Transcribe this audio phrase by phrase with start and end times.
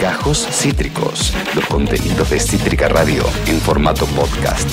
[0.00, 4.68] Gajos Cítricos, los contenidos de Cítrica Radio en formato podcast.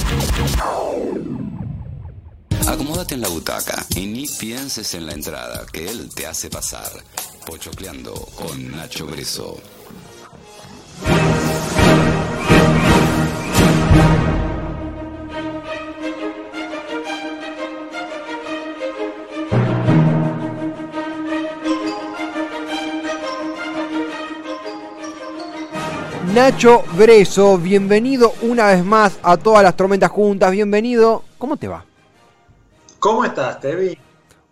[2.67, 6.91] Acomódate en la butaca y ni pienses en la entrada que él te hace pasar.
[7.45, 9.59] Pochocleando con Nacho Breso.
[26.49, 31.23] Nacho Breso, bienvenido una vez más a todas las tormentas juntas, bienvenido.
[31.37, 31.85] ¿Cómo te va?
[32.97, 33.95] ¿Cómo estás, Tevi?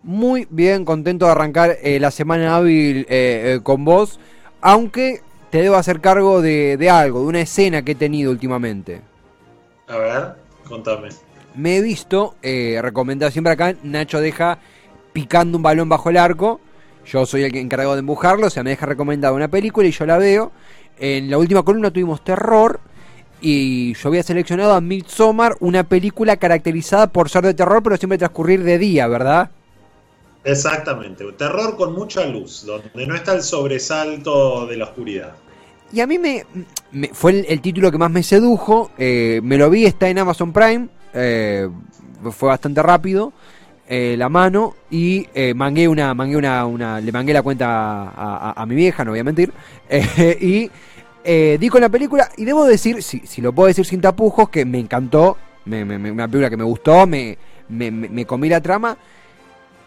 [0.04, 4.20] Muy bien, contento de arrancar eh, la semana hábil eh, eh, con vos,
[4.60, 9.02] aunque te debo hacer cargo de, de algo, de una escena que he tenido últimamente.
[9.88, 10.34] A ver,
[10.68, 11.08] contame.
[11.56, 14.60] Me he visto, eh, recomendado siempre acá, Nacho deja
[15.12, 16.60] picando un balón bajo el arco,
[17.04, 19.90] yo soy el que encargado de empujarlo, o sea, me deja recomendado una película y
[19.90, 20.52] yo la veo.
[20.98, 22.80] En la última columna tuvimos terror
[23.40, 28.18] y yo había seleccionado a Midsommar, una película caracterizada por ser de terror, pero siempre
[28.18, 29.50] transcurrir de día, ¿verdad?
[30.44, 35.34] Exactamente, terror con mucha luz, donde no está el sobresalto de la oscuridad.
[35.92, 36.44] Y a mí me,
[36.92, 38.90] me- fue el, el título que más me sedujo.
[38.98, 40.88] eh, me lo vi, está en Amazon Prime.
[41.14, 41.68] eh,
[42.32, 43.32] fue bastante rápido.
[43.88, 44.74] Eh, la mano.
[44.90, 47.00] Y eh, mangué una, mangué una.
[47.00, 48.12] Le mangué la cuenta
[48.54, 49.52] a, mi vieja, no voy a mentir.
[49.88, 50.70] eh, y
[51.24, 52.30] eh, di con la película.
[52.36, 55.36] Y debo decir, si, si lo puedo decir sin tapujos, que me encantó.
[55.64, 57.06] Me, una película que me gustó.
[57.06, 57.36] Me,
[57.68, 58.96] me, comí la trama.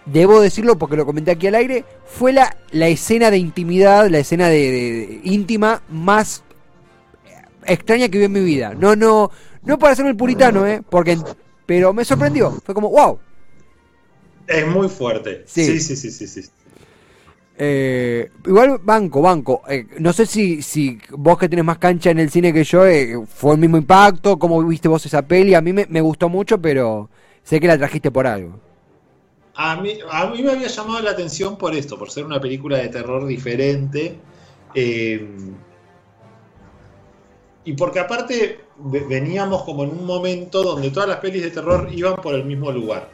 [0.05, 4.17] Debo decirlo porque lo comenté aquí al aire, fue la, la escena de intimidad, la
[4.17, 6.43] escena de, íntima más
[7.65, 8.73] extraña que vi en mi vida.
[8.75, 9.29] No, no,
[9.63, 11.19] no para ser el puritano, eh, porque,
[11.67, 12.51] pero me sorprendió.
[12.63, 13.19] Fue como, wow.
[14.47, 15.43] Es muy fuerte.
[15.47, 15.63] Sí.
[15.65, 16.49] Sí, sí, sí, sí, sí.
[17.57, 19.61] Eh, igual banco, banco.
[19.69, 22.85] Eh, no sé si, si vos que tenés más cancha en el cine que yo,
[22.87, 25.53] eh, fue el mismo impacto, cómo viste vos esa peli.
[25.53, 27.09] A mí me, me gustó mucho, pero
[27.43, 28.59] sé que la trajiste por algo.
[29.55, 32.77] A mí, a mí me había llamado la atención por esto, por ser una película
[32.79, 34.19] de terror diferente.
[37.63, 41.87] y porque aparte ve- veníamos como en un momento donde todas las pelis de terror
[41.91, 43.09] iban por el mismo lugar.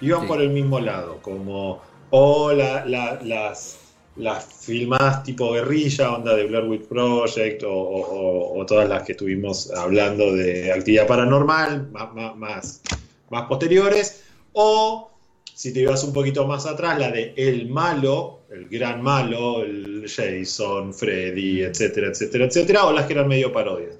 [0.00, 0.26] Iban Sí.
[0.28, 3.78] por el mismo lado, como o la- la- las,
[4.16, 9.02] las filmadas tipo guerrilla, onda de Blair Witch Project, o, o- o- o todas las
[9.04, 12.82] que estuvimos hablando de actividad paranormal, más, más,
[13.30, 15.10] más, posteriores, o
[15.54, 20.06] si te ibas un poquito más atrás, la de El Malo, el gran malo, el
[20.08, 23.94] Jason, Freddy, etcétera, etcétera, etcétera, o las que eran medio parodias.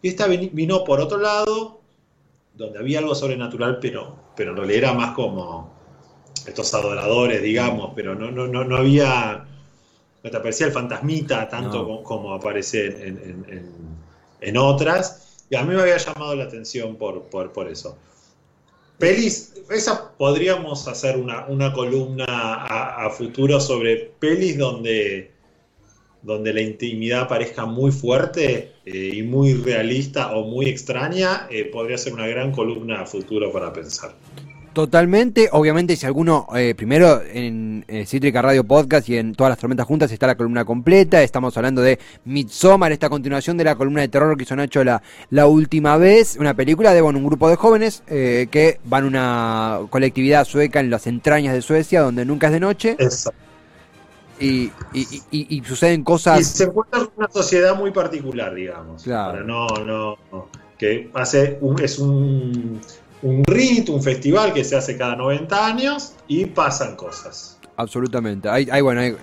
[0.00, 1.80] Y esta vin- vino por otro lado,
[2.54, 5.70] donde había algo sobrenatural, pero, pero en realidad era más como
[6.46, 9.44] estos adoradores, digamos, pero no, no, no, no había,
[10.24, 11.84] no te aparecía el fantasmita tanto No.
[11.84, 13.96] como, como aparece en, en- en-
[14.40, 17.98] en otras, y a mí me había llamado la atención por, por, por eso.
[18.96, 25.32] Pelis, esa podríamos hacer una, una columna a, a futuro sobre pelis donde,
[26.22, 31.96] donde la intimidad parezca muy fuerte eh, y muy realista o muy extraña, eh, podría
[31.98, 34.14] ser una gran columna a futuro para pensar.
[34.72, 39.84] Totalmente, obviamente si alguno, eh, primero en Cítrica Radio Podcast y en todas las tormentas
[39.84, 44.08] juntas está la columna completa, estamos hablando de Midsommar, esta continuación de la columna de
[44.08, 47.56] terror que hizo Nacho la, la última vez, una película de bueno, un grupo de
[47.56, 52.46] jóvenes eh, que van a una colectividad sueca en las entrañas de Suecia donde nunca
[52.46, 53.32] es de noche Eso.
[54.40, 56.46] Y, y, y- y suceden Y cosas...
[56.46, 59.02] se encuentra en una sociedad muy particular, digamos.
[59.02, 59.44] Claro.
[59.44, 60.48] No, no, no.
[60.78, 62.80] que hace un- es un,
[63.22, 67.58] un rito, un festival que se hace cada 90 años y pasan cosas.
[67.76, 69.16] Absolutamente, hay, hay, bueno, hay-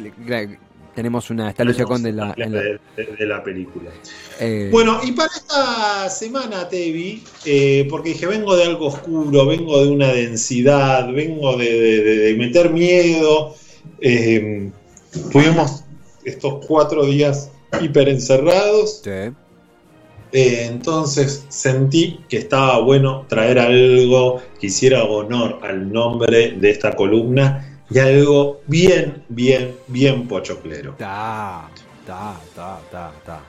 [0.95, 2.33] tenemos una, está Lucia Conde en la...
[2.37, 3.91] en la- de, de- de la película.
[4.39, 9.83] eh, Bueno, y para esta semana, Tevi, eh, porque dije, vengo de algo oscuro, vengo
[9.83, 13.53] de una densidad, vengo de- de meter miedo.
[14.01, 14.69] eh,
[15.31, 15.83] tuvimos
[16.25, 17.49] estos cuatro días
[17.81, 19.01] hiper encerrados.
[19.03, 19.33] sí.
[20.33, 26.93] Eh, entonces sentí que estaba bueno traer algo que hiciera honor al nombre de esta
[26.97, 30.95] columna y algo bien, bien, bien pochoclero.
[30.97, 31.69] Ta,
[32.05, 33.39] ta, ta, ta, ta.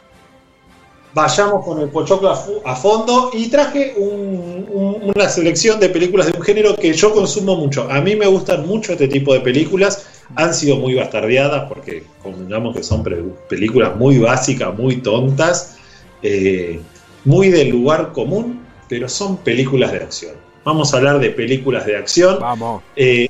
[1.15, 2.31] Vayamos con el pochoclo
[2.65, 7.13] a, fondo y traje un- un- una selección de películas de un género que yo
[7.13, 7.91] consumo mucho.
[7.91, 10.18] A mí me gustan mucho este tipo de películas.
[10.37, 13.03] Han sido muy bastardeadas porque convengamos que son
[13.49, 15.77] películas muy básicas, muy tontas,
[16.23, 16.81] eh,
[17.25, 20.35] muy del lugar común, pero son películas de acción.
[20.65, 22.39] Vamos a hablar de películas de acción.
[22.41, 22.83] Vamos.
[22.95, 23.29] Eh,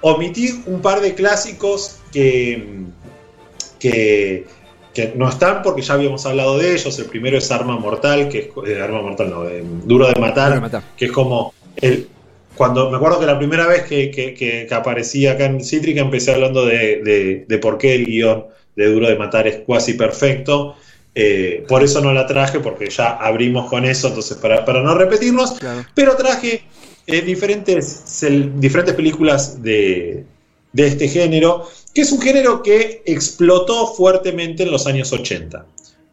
[0.00, 2.84] omití un par de clásicos que,
[3.78, 4.46] que,
[4.94, 6.98] que no están porque ya habíamos hablado de ellos.
[6.98, 9.44] El primero es Arma Mortal, que es eh, Arma Mortal, no,
[9.84, 10.82] Duro de Matar, Duro de Matar.
[10.96, 12.08] que es como el
[12.56, 16.00] cuando me acuerdo que la primera vez que, que- que- que aparecía acá en Cítrica
[16.00, 19.94] empecé hablando de, de- de por qué el guion de Duro de Matar es cuasi
[19.94, 20.76] perfecto.
[21.14, 24.94] Eh, por eso no la traje, porque ya abrimos con eso, entonces para, para no
[24.94, 25.52] repetirnos.
[25.58, 25.84] Claro.
[25.94, 26.62] Pero traje
[27.06, 28.20] eh, diferentes,
[28.56, 30.24] diferentes películas de,
[30.72, 35.66] de este género, que es un género que explotó fuertemente en los años 80.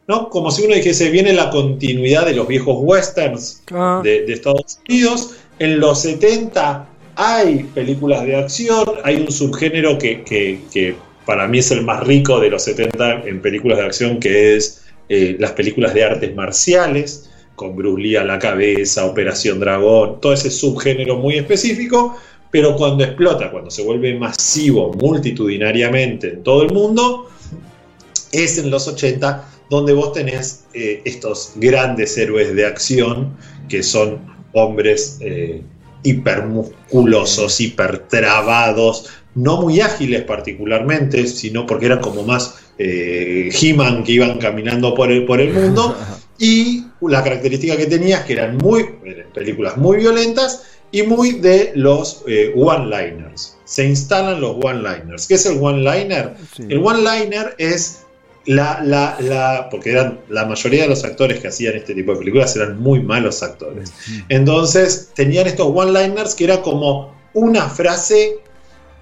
[0.07, 0.29] ¿no?
[0.29, 4.79] Como si uno dijese, viene la continuidad de los viejos westerns Ah, de, de Estados
[4.89, 5.35] Unidos.
[5.59, 10.95] En los 70 hay películas de acción, hay un subgénero que,
[11.25, 14.83] para mí es el más rico de los 70 en películas de acción, que es
[15.09, 20.31] eh, las películas de artes marciales, con Bruce Lee a la cabeza, Operación Dragón, todo
[20.31, 22.15] ese subgénero muy específico,
[22.51, 27.31] pero cuando explota, cuando se vuelve masivo multitudinariamente en todo el mundo,
[28.31, 33.35] es en los 80 donde vos tenés eh, estos grandes héroes de acción
[33.67, 35.61] que son hombres eh,
[36.03, 44.37] hipermusculosos, hipertrabados, no muy ágiles particularmente, sino porque eran como más eh, He-Man que iban
[44.39, 45.95] caminando por el, por el mundo.
[46.39, 50.61] Y la característica que tenía es que eran muy eran películas muy violentas
[50.91, 53.57] y muy de los eh, one-liners.
[53.65, 55.27] Se instalan los one-liners.
[55.27, 56.35] ¿Qué es el one-liner?
[56.55, 56.67] sí.
[56.69, 58.05] El one-liner es
[58.47, 59.67] la, la, la.
[59.69, 63.01] Porque eran la mayoría de los actores que hacían este tipo de películas eran muy
[63.01, 63.93] malos actores.
[64.29, 68.39] Entonces tenían estos one-liners que era como una frase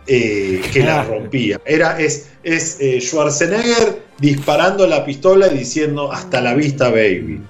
[0.08, 1.60] eh, que la rompía.
[1.66, 7.42] Era, es es eh, Schwarzenegger disparando la pistola y diciendo hasta la vista, baby.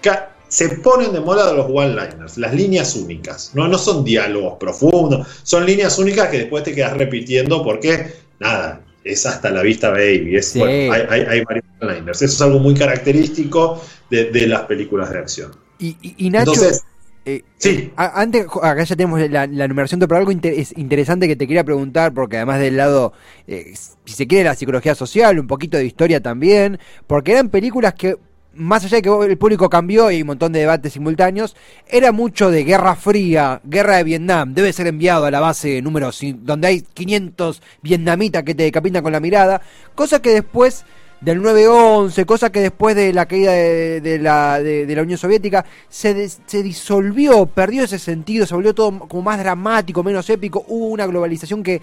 [0.00, 3.50] Ca- se ponen de moda los one-liners, las líneas únicas.
[3.54, 8.80] No, no son diálogos profundos, son líneas únicas que después te quedas repitiendo porque, nada,
[9.12, 10.36] es hasta la vista, baby.
[10.36, 10.58] Es, Sí.
[10.58, 12.22] bueno, hay, hay- hay varios one-liners.
[12.22, 15.52] Eso es algo muy característico de, de las películas de acción.
[15.78, 16.82] Y, y- y Nacho, Entonces,
[17.24, 17.68] eh, sí.
[17.70, 21.36] eh, a- antes, acá ya tenemos la, la numeración, pero algo inter- es interesante que
[21.36, 23.12] te quería preguntar, porque además del lado,
[23.46, 23.74] eh,
[24.04, 28.16] si se quiere, la psicología social, un poquito de historia también, porque eran películas que,
[28.54, 31.54] más allá de que el público cambió y un montón de debates simultáneos,
[31.86, 36.10] era mucho de Guerra Fría, Guerra de Vietnam, debe ser enviado a la base número
[36.38, 39.60] donde hay 500 vietnamitas que te decapitan con la mirada,
[39.94, 40.84] cosa que después
[41.20, 45.64] del 9-11, cosa que después de la caída de, la, de, de la Unión Soviética
[45.88, 50.86] se, se disolvió, perdió ese sentido, se volvió todo como más dramático, menos épico, hubo
[50.86, 51.74] una globalización que...
[51.74, 51.80] eh,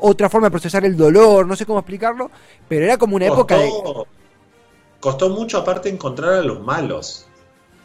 [0.00, 2.30] Otra forma de procesar el dolor, no sé cómo explicarlo,
[2.68, 3.70] pero era como una época de...
[5.00, 7.26] costó, mucho aparte encontrar a los malos.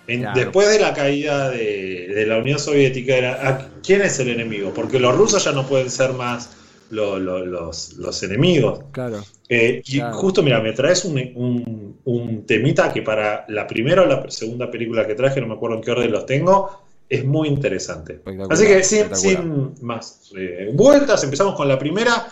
[0.07, 0.39] En- Claro.
[0.39, 4.71] Después de la caída de, de la Unión Soviética, era, ¿a ¿quién es el enemigo?
[4.73, 6.51] Porque los rusos ya no pueden ser más
[6.91, 8.81] lo- lo- los, los enemigos.
[8.91, 9.23] Claro.
[9.49, 10.15] Eh, y Claro.
[10.17, 14.69] justo, mira, me traes un, un- un temita que para la primera o la segunda
[14.69, 16.69] película que traje, no me acuerdo en qué orden los tengo,
[17.09, 18.21] es muy interesante.
[18.49, 22.27] Así que sin, más eh, vueltas, empezamos con la primera.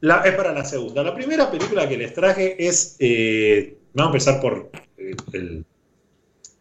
[0.00, 1.02] La, es para la segunda.
[1.02, 2.96] La primera película que les traje es.
[3.00, 5.64] eh, vamos a empezar por eh, el,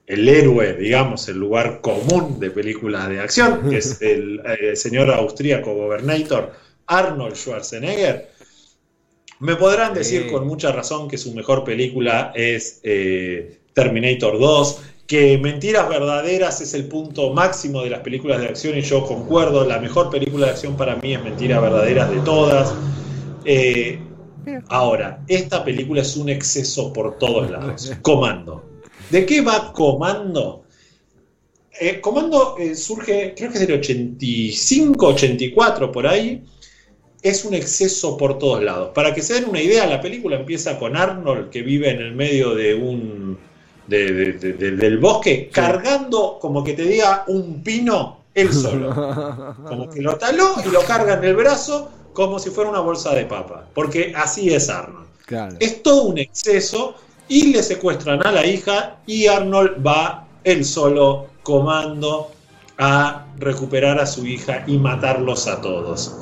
[0.06, 5.12] el héroe, digamos, el lugar común de películas de acción, que es el eh, señor
[5.12, 6.51] austríaco Gobernator
[6.88, 8.29] Arnold Schwarzenegger.
[9.39, 10.31] Me podrán decir Sí.
[10.31, 16.73] con mucha razón que su mejor película es eh, Terminator 2, que Mentiras Verdaderas es
[16.73, 20.52] el punto máximo de las películas de acción y yo concuerdo, la mejor película de
[20.54, 22.73] acción para mí es Mentiras Verdaderas de todas.
[23.45, 23.99] Eh.
[24.69, 27.92] Ahora, esta película es un exceso por todos lados.
[28.01, 28.63] Comando.
[29.09, 30.63] ¿De qué va Comando?
[31.80, 36.44] Eh, Comando eh, surge, creo que es del 85, 84, por ahí.
[37.21, 38.92] Es un exceso por todos lados.
[38.94, 42.13] Para que se den una idea, la película empieza con Arnold que vive en el
[42.16, 43.37] medio de un.
[43.87, 48.89] de- de- de- de- del bosque, cargando, como que te diga, un pino él solo.
[49.66, 53.14] Como que lo taló y lo carga en el brazo como si fuera una bolsa
[53.14, 53.68] de papa.
[53.76, 55.06] Porque así es Arnold.
[55.28, 55.56] Claro.
[55.59, 56.95] Es todo un exceso
[57.28, 62.31] y le secuestran a la hija y Arnold va él solo comando
[62.80, 66.16] a recuperar a su hija y matarlos a todos.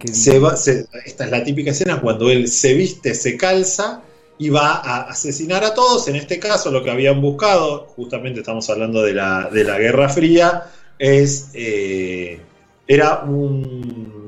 [0.00, 4.02] Qué Se va- se- esta es la típica escena cuando él se viste, se calza
[4.38, 6.08] y va a asesinar a todos.
[6.08, 10.08] En este caso lo que habían buscado, justamente estamos hablando de la, de la Guerra
[10.08, 10.64] Fría,
[10.98, 12.40] es eh,
[12.88, 14.21] era un,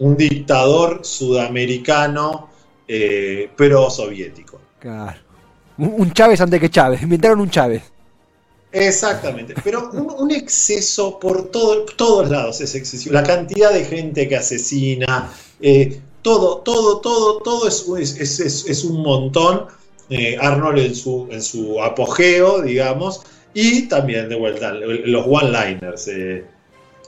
[0.00, 2.48] un dictador sudamericano
[2.86, 4.60] eh, pro soviético.
[4.78, 5.18] Claro.
[5.78, 7.02] Un, un Chávez antes que Chávez.
[7.02, 7.82] Inventaron un Chávez.
[8.70, 13.14] Exactamente, pero un, un exceso por todo- todos lados es excesivo.
[13.14, 18.84] La cantidad de gente que asesina, eh, todo, todo, todo, todo es, es, es, es
[18.84, 19.66] un montón.
[20.10, 26.08] Eh, Arnold en su, en su apogeo, digamos, y también de vuelta los one-liners.
[26.08, 26.44] Eh,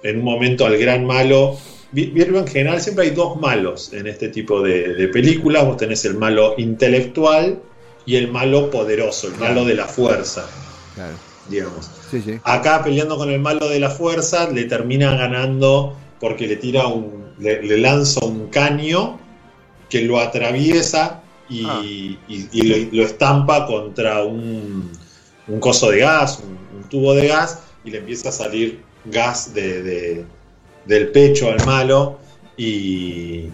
[0.02, 1.59] en un momento al gran malo.
[1.94, 5.64] En general siempre hay dos malos en este tipo de, de, películas.
[5.66, 7.61] Vos tenés el malo intelectual
[8.06, 10.47] y el malo poderoso, el malo de la fuerza.
[10.94, 11.14] Claro.
[11.49, 11.90] Digamos.
[12.11, 12.38] Sí, sí.
[12.44, 17.35] Acá peleando con el malo de la fuerza, le termina ganando porque le tira un.
[17.38, 19.18] le, le lanza un caño
[19.88, 21.80] que lo atraviesa y, Ah.
[21.85, 24.92] y- y lo, lo estampa contra un,
[25.49, 29.52] un coso de gas, un, un tubo de gas, y le empieza a salir gas
[29.52, 30.25] de, de-
[30.90, 32.18] del pecho al malo.
[32.56, 33.47] Y,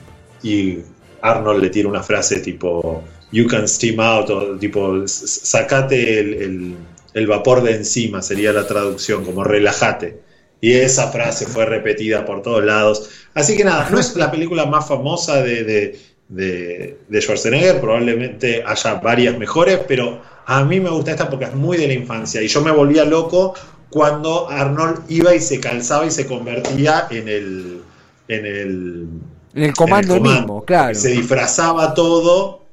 [1.23, 3.03] Arnold le tira una frase tipo:
[3.33, 6.75] You can steam out, o tipo: "S- Sacate el, el-
[7.15, 10.21] el vapor de encima, sería la traducción, como relájate.
[10.61, 13.09] Y esa frase fue repetida por todos lados.
[13.35, 18.63] Así que nada, no es la película más famosa de, de, de- de Schwarzenegger, probablemente
[18.67, 22.43] haya varias mejores, pero a mí me gusta esta porque es muy de la infancia.
[22.43, 23.55] Y yo me volvía loco
[23.91, 27.83] cuando Arnold iba y se calzaba y se convertía en el.
[28.29, 29.09] En el,
[29.55, 30.95] En el comando, en el mismo, claro.
[30.95, 32.65] Se disfrazaba todo.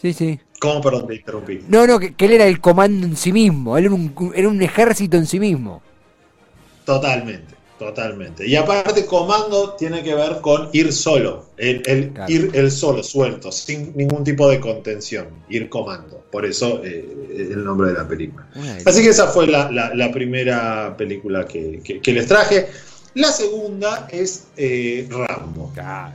[0.00, 0.40] Sí, sí.
[0.60, 1.64] ¿Cómo, perdón, te interrumpí?
[1.68, 3.76] No, no, que, que él era el comando en sí mismo.
[3.76, 5.82] Él era un, era un ejército en sí mismo.
[6.84, 8.46] Totalmente, totalmente.
[8.46, 12.32] Y aparte, comando tiene que ver con ir solo, el, el Claro.
[12.32, 16.24] ir el solo, suelto, sin ningún tipo de contención, ir comando.
[16.30, 18.46] Por eso eh, el nombre de la película.
[18.84, 22.66] Así que esa fue la, la- la primera película que, que- que les traje.
[23.14, 25.70] La segunda es eh, Rambo.
[25.74, 26.14] Claro.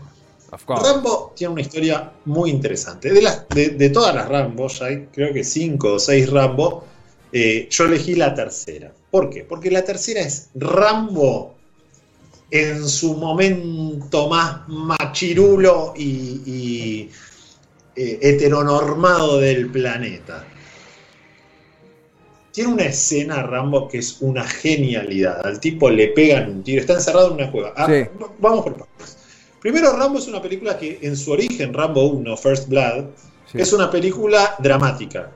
[0.67, 3.11] Rambo tiene una historia muy interesante.
[3.11, 6.85] De, las, de, de todas las Rambo, ya hay creo que cinco o seis Rambo,
[7.31, 8.91] eh, yo elegí la tercera.
[9.09, 9.43] ¿Por qué?
[9.43, 11.52] Porque la tercera es Rambo
[12.51, 17.09] en su momento más machirulo y, y,
[17.95, 20.45] eh, heteronormado del planeta.
[22.51, 25.43] Tiene una escena Rambo que es una genialidad.
[25.45, 27.73] Al tipo le pegan un tiro, está encerrado en una cueva.
[27.75, 28.05] Ah, Sí.
[28.39, 29.17] Vamos por partes.
[29.59, 33.05] Primero, Rambo es una película que en su origen, Rambo 1, First Blood,
[33.51, 33.59] Sí.
[33.61, 35.31] es una película dramática.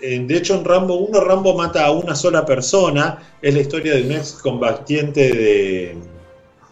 [0.00, 3.34] Eh, De hecho, en Rambo 1, Rambo mata a una sola persona.
[3.42, 5.96] Es la historia de un ex combatiente de,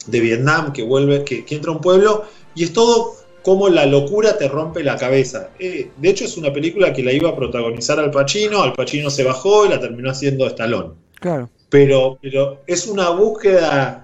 [0.06, 3.86] de Vietnam que vuelve, que, que entra a un pueblo y es todo como la
[3.86, 5.50] locura te rompe la cabeza.
[5.60, 8.62] Eh, de hecho, es una película que la iba a protagonizar Al Pacino.
[8.62, 11.48] Al Pacino se bajó y la terminó haciendo Stallone Claro.
[11.68, 14.02] pero, pero es una búsqueda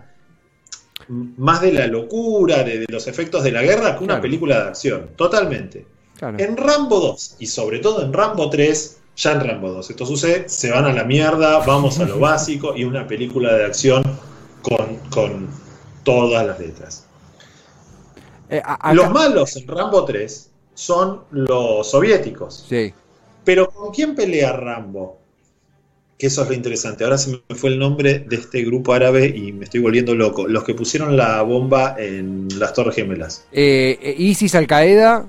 [1.09, 4.23] más de la locura, de, de los efectos de la guerra, que una Claro.
[4.23, 5.87] película de acción, totalmente.
[6.17, 6.39] claro.
[6.39, 10.49] En Rambo 2 y sobre todo en Rambo 3, ya en Rambo 2, esto sucede,
[10.49, 14.05] se van a la mierda, vamos a lo básico y una película de acción
[14.63, 15.49] con, con
[16.03, 17.07] todas las letras.
[18.49, 22.67] Eh, acá- Los malos en Rambo 3 son los soviéticos.
[22.69, 22.93] Sí.
[23.45, 25.19] Pero ¿con quién pelea Rambo?
[26.19, 27.03] Que eso es lo interesante.
[27.03, 30.47] Ahora se me fue el nombre de este grupo árabe y me estoy volviendo loco.
[30.47, 33.45] Los que pusieron la bomba en las Torres Gemelas.
[33.51, 35.27] Eh, eh, ISIS, Al Qaeda.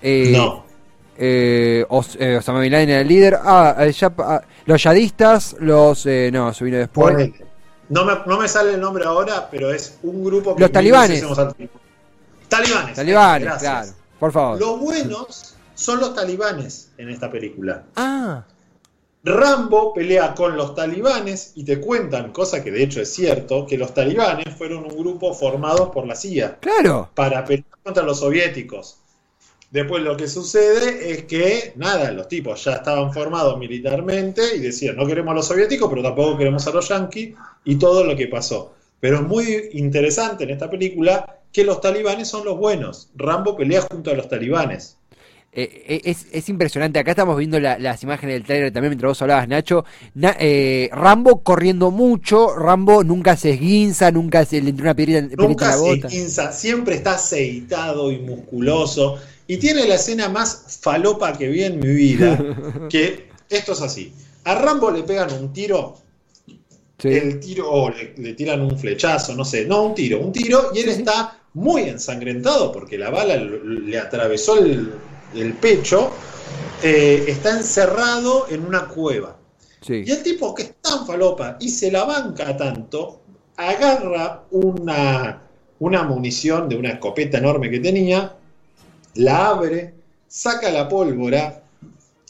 [0.00, 0.64] Eh, no.
[1.18, 3.38] Eh, Os- Osama Bin Laden era el líder.
[3.42, 6.06] Ah, ya- ah, los yadistas, los.
[6.06, 7.12] eh, no, se vino después.
[7.12, 7.34] ponele.
[7.88, 11.24] No me, no me sale el nombre ahora, pero es un grupo que Los talibanes.
[12.48, 12.94] Talibanes.
[12.94, 13.60] Talibanes, gracias.
[13.60, 13.92] claro.
[14.18, 14.60] Por favor.
[14.60, 17.84] Los buenos son los talibanes en esta película.
[17.96, 18.44] Ah,
[19.26, 23.76] Rambo pelea con los talibanes y te cuentan, cosa que de hecho es cierto, que
[23.76, 26.58] los talibanes fueron un grupo formado por la CIA.
[26.60, 27.10] claro.
[27.14, 28.98] para pelear contra los soviéticos.
[29.70, 34.96] Después lo que sucede es que, nada, los tipos ya estaban formados militarmente y decían,
[34.96, 38.28] no queremos a los soviéticos, pero tampoco queremos a los yanquis, y todo lo que
[38.28, 38.74] pasó.
[39.00, 43.10] Pero es muy interesante en esta película que los talibanes son los buenos.
[43.16, 44.96] Rambo pelea junto a los talibanes.
[45.58, 46.98] Eh, eh, es, es impresionante.
[46.98, 49.86] Acá estamos viendo la- las imágenes del trailer también mientras vos hablabas, Nacho.
[50.14, 52.54] Na- eh, Rambo corriendo mucho.
[52.54, 56.06] Rambo nunca se esguinza, nunca se le entra una piedrita, Nunca la se bota.
[56.08, 59.16] esguinza, siempre está aceitado y musculoso.
[59.46, 62.38] Y tiene la escena más falopa que vi en mi vida.
[62.90, 64.12] Que esto es así.
[64.44, 65.96] A Rambo le pegan un tiro
[66.98, 67.08] Sí.
[67.08, 70.70] el tiro, o le, le tiran un flechazo, no sé, no, un tiro, un tiro,
[70.74, 74.92] y él está muy ensangrentado porque la bala le atravesó el,
[75.34, 76.10] el pecho,
[76.82, 79.36] eh, está encerrado en una cueva.
[79.80, 80.02] Sí.
[80.06, 83.20] Y el tipo que es tan falopa y se la banca tanto,
[83.56, 85.42] agarra una,
[85.78, 88.34] una munición de una escopeta enorme que tenía,
[89.14, 89.94] la abre,
[90.28, 91.62] saca la pólvora,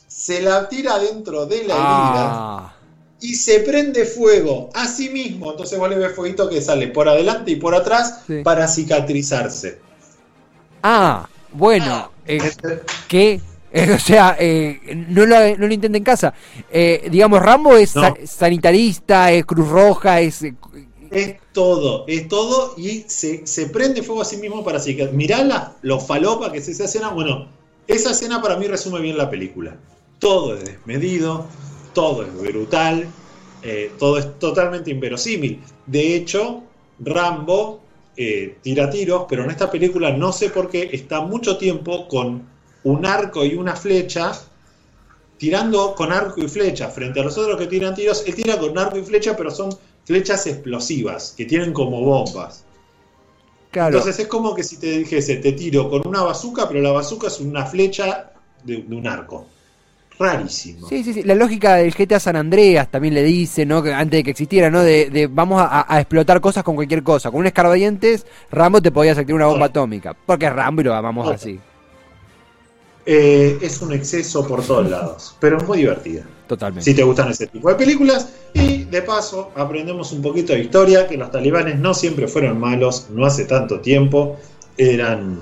[0.06, 2.72] se la tira dentro de la herida Ah,
[3.20, 5.50] y se prende fuego a sí mismo.
[5.50, 8.42] Entonces vos le ves fueguito que sale por adelante y por atrás Sí.
[8.42, 9.78] para cicatrizarse.
[10.82, 12.10] Ah, bueno.
[12.26, 13.40] Eh, Este- ¿Qué?
[13.72, 16.32] Eh, o sea, eh, no, lo, no lo intenten en casa.
[16.70, 18.02] Eh, digamos, Rambo es No.
[18.02, 20.42] sa- sanitarista, es Cruz Roja, es...
[20.42, 20.54] eh,
[21.10, 25.14] Es todo, es todo y se, se prende fuego a sí mismo para cicatrizar.
[25.16, 27.10] Mirá la, lo falopa que es esa escena.
[27.10, 27.48] Bueno,
[27.86, 29.76] esa escena para mí resume bien la película.
[30.18, 31.46] Todo es desmedido,
[31.92, 33.06] todo es brutal,
[33.62, 35.62] eh, todo es totalmente inverosímil.
[35.86, 36.62] De hecho,
[36.98, 37.80] Rambo
[38.16, 42.42] eh, tira tiros, pero en esta película no sé por qué está mucho tiempo con
[42.84, 44.32] un arco y una flecha
[45.38, 48.24] tirando con arco y flecha frente a los otros que tiran tiros.
[48.26, 52.64] Él tira con arco y flecha, pero son flechas explosivas que tienen como bombas.
[53.70, 53.98] claro.
[53.98, 57.26] Entonces es como que si te dijese, te tiro con una bazuca, pero la bazuca
[57.26, 58.32] es una flecha
[58.64, 59.46] de, de un arco.
[60.18, 60.88] Rarísimo.
[60.88, 61.22] Sí, sí, sí.
[61.22, 63.82] La lógica del GTA San Andreas también le dice, ¿no?
[63.82, 64.82] Que antes de que existiera, ¿no?
[64.82, 67.30] De, de vamos a, a explotar cosas con cualquier cosa.
[67.30, 70.16] Con un escarbadientes, Rambo te podías activar una bomba atómica.
[70.26, 71.60] Porque es Rambo y lo amamos así.
[73.08, 76.24] Eh, es un exceso por todos lados, pero es muy divertida.
[76.48, 76.82] Totalmente.
[76.82, 78.30] Si te gustan ese tipo de películas.
[78.52, 83.08] Y de paso, aprendemos un poquito de historia, que los talibanes no siempre fueron malos,
[83.10, 84.38] no hace tanto tiempo,
[84.76, 85.38] eran,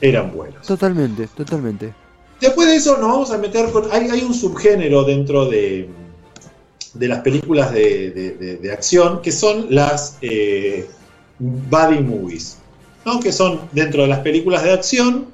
[0.00, 0.66] eran buenos.
[0.66, 2.05] Totalmente, totalmente.
[2.40, 3.84] Después de eso nos vamos a meter con...
[3.92, 5.88] Hay, hay un subgénero dentro de,
[6.94, 10.86] de las películas de, de- de- de acción que son las eh,
[11.38, 12.58] buddy movies,
[13.04, 13.20] ¿no?
[13.20, 15.26] que son dentro de las películas de acción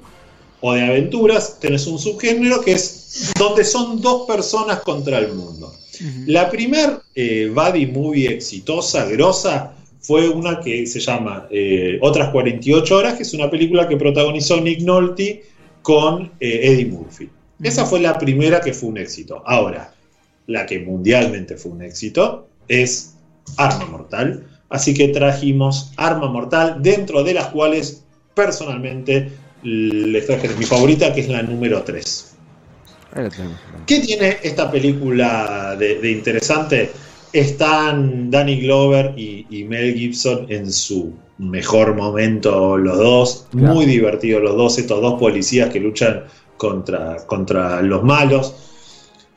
[0.61, 5.73] o de aventuras, tenés un subgénero que es donde son dos personas contra el mundo.
[6.25, 12.95] La primer eh, buddy movie exitosa, grosa, fue una que se llama eh, Otras 48
[12.97, 15.43] horas, que es una película que protagonizó Nick Nolte
[15.83, 17.29] con eh, Eddie Murphy.
[17.61, 19.43] Esa fue la primera que fue un éxito.
[19.45, 19.93] Ahora,
[20.47, 23.13] la que mundialmente fue un éxito es
[23.57, 24.47] Arma Mortal.
[24.69, 31.21] Así que trajimos Arma Mortal, dentro de las cuales personalmente les traje mi favorita, que
[31.21, 32.35] es la número 3.
[33.13, 33.59] Ahí lo tenemos.
[33.85, 36.91] ¿Qué tiene esta película de, de interesante?
[37.33, 43.45] Están Danny Glover y, y Mel Gibson en su mejor momento, los dos.
[43.51, 43.73] Claro.
[43.73, 46.23] Muy divertidos los dos, estos dos policías que luchan
[46.57, 48.53] contra, contra los malos.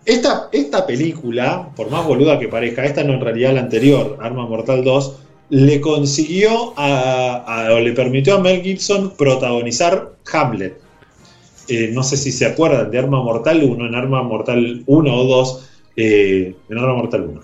[0.04, 4.46] Esta, esta película, por más boluda que parezca, esta no en realidad la anterior, Arma
[4.46, 5.16] Mortal 2,
[5.48, 10.78] le consiguió a, a- o le permitió a Mel Gibson protagonizar Hamlet.
[11.68, 15.24] Eh, no sé si se acuerdan de Arma Mortal 1, en Arma Mortal 1 o
[15.24, 17.40] 2, eh, en Arma Mortal 1.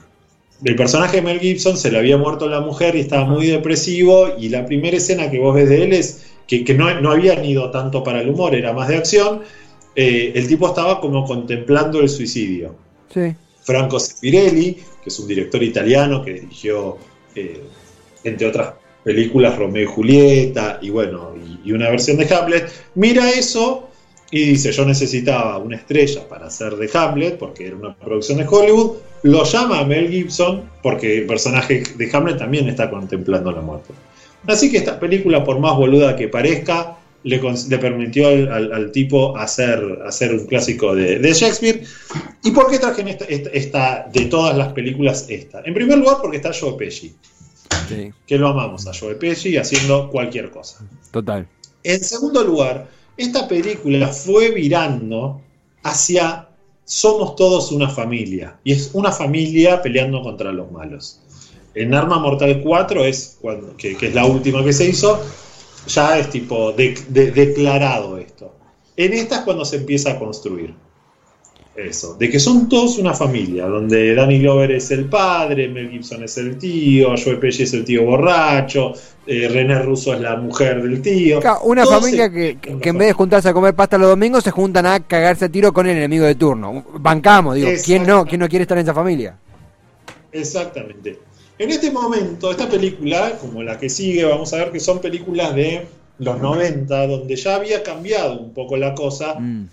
[0.65, 4.29] El personaje de Mel Gibson se le había muerto la mujer y estaba muy depresivo
[4.39, 7.45] y la primera escena que vos ves de él es que, que no, no habían
[7.45, 9.41] ido tanto para el humor, era más de acción.
[9.97, 12.77] Eh, el tipo estaba como contemplando el suicidio.
[13.13, 13.35] Sí.
[13.63, 16.97] Franco Sefirelli, que es un director italiano que dirigió,
[17.35, 17.61] eh,
[18.23, 23.29] entre otras películas, Romeo y Julieta, y bueno, y, y una versión de Hamlet, mira
[23.31, 23.89] eso
[24.31, 28.47] y dice, yo necesitaba una estrella para hacer de Hamlet, porque era una producción de
[28.49, 33.61] Hollywood, lo llama a Mel Gibson, porque el personaje de Hamlet también está contemplando la
[33.61, 33.93] muerte.
[34.47, 37.39] Así que esta película, por más boluda que parezca, le,
[37.79, 41.85] permitió al, al- al tipo hacer, hacer un clásico de, de Shakespeare.
[42.43, 45.63] ¿Y por qué traje esta, esta- esta- de todas las películas esta?
[45.65, 47.15] En primer lugar, porque está Joe Pesci,
[47.89, 48.11] Sí.
[48.27, 50.85] que lo amamos a Joe Pesci haciendo cualquier cosa.
[51.13, 51.47] Total.
[51.85, 55.41] En segundo lugar, esta película fue virando
[55.85, 56.49] hacia
[56.85, 58.57] somos todos una familia.
[58.65, 61.21] Y es una familia peleando contra los malos.
[61.75, 65.21] En Arma Mortal 4 es cuando, que, es la última que se hizo,
[65.87, 68.53] ya es tipo de- de- declarado esto.
[68.97, 70.75] En esta es cuando se empieza a construir.
[71.75, 76.23] Eso, de que son todos una familia, donde Danny Glover es el padre, Mel Gibson
[76.23, 78.93] es el tío, Joe Pesci es el tío borracho,
[79.27, 81.41] eh, René Russo es la mujer del tío.
[81.65, 84.11] Una Todos familia se- que, que- que en vez de juntarse a comer pasta los
[84.11, 86.85] domingos se juntan a cagarse a tiro con el enemigo de turno.
[86.99, 89.35] Bancamos, digo, ¿quién no, quién no quiere estar en esa familia?
[90.31, 91.19] Exactamente.
[91.59, 95.55] En este momento, esta película, como la que sigue, vamos a ver que son películas
[95.55, 95.87] de
[96.19, 99.69] los 90, donde ya había cambiado un poco la cosa, Mm,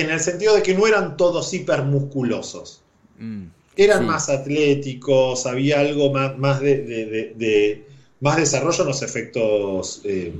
[0.00, 2.82] en el sentido de que no eran todos hipermusculosos.
[3.18, 3.44] mm.
[3.78, 4.04] Eran Sí.
[4.06, 7.86] más atléticos, había algo más, más de, de- de- de-
[8.20, 10.32] más desarrollo en los efectos eh,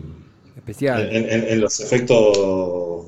[0.56, 1.14] Especial.
[1.14, 2.34] en, en- en los efectos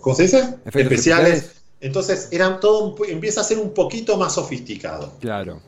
[0.01, 0.39] ¿cómo se dice?
[0.39, 1.29] Efectos especiales.
[1.35, 1.63] especiales.
[1.81, 5.13] Entonces eran todo empieza a ser un poquito más sofisticado.
[5.21, 5.61] Claro.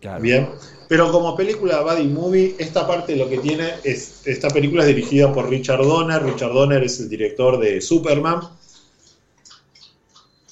[0.00, 0.22] Claro.
[0.22, 0.48] Bien,
[0.88, 5.32] pero como película Buddy Movie, esta parte lo que tiene es, esta película es dirigida
[5.32, 8.40] por Richard Donner, Richard Donner es el director de Superman,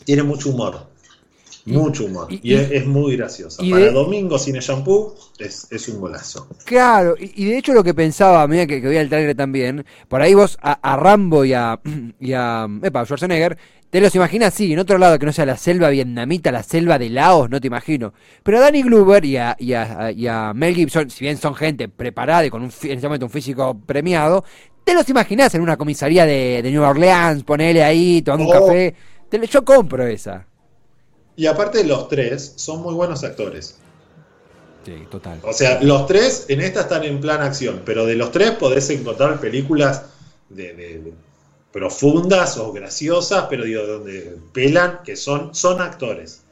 [0.04, 0.88] tiene mucho humor,
[1.66, 2.28] Mucho humor.
[2.30, 3.62] y- Y, es, es muy graciosa.
[3.62, 6.48] Para de- domingo sin el shampoo es, es un golazo.
[6.64, 9.36] Claro, y, y de hecho lo que pensaba, a medida que, que veía el trailer
[9.36, 11.78] también, por ahí vos a, a Rambo y a,
[12.20, 13.58] y a epa, Schwarzenegger,
[13.90, 16.98] te los imaginas así, en otro lado que no sea la selva vietnamita, la selva
[16.98, 18.14] de Laos, no te imagino.
[18.42, 21.54] Pero a Danny Glover y a, y a- y a Mel Gibson, si bien son
[21.54, 24.44] gente preparada y con un, en ese momento un físico premiado,
[24.82, 28.94] te los imaginás en una comisaría de, de New Orleans, ponele ahí, tomando un café.
[29.30, 30.46] Te yo compro esa.
[31.36, 33.78] Y aparte los tres son muy buenos actores.
[34.84, 35.38] Sí, total.
[35.42, 38.88] O sea, los tres en esta están en plan acción, pero de los tres podés
[38.90, 40.04] encontrar películas
[40.48, 41.12] de, de- de
[41.72, 46.42] profundas o graciosas, pero digo, donde pelan, que son, son actores.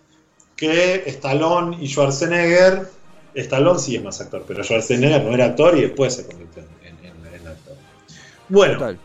[0.54, 2.88] Que Stallone y Schwarzenegger,
[3.34, 6.96] Stallone sí es más actor, pero Schwarzenegger no era actor y después se convirtió en,
[7.04, 7.74] en- en actor.
[8.48, 8.98] Bueno, Total.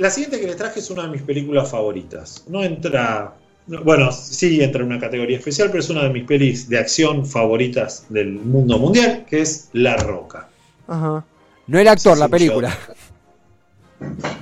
[0.00, 2.44] La siguiente que les traje es una de mis películas favoritas.
[2.48, 3.34] No entra.
[3.66, 6.78] no- bueno, sí entra en una categoría especial, pero es una de mis pelis de
[6.78, 10.48] acción favoritas del mundo mundial, que es La Roca.
[10.88, 11.24] Ajá.
[11.68, 12.76] No el actor, Sí, la película.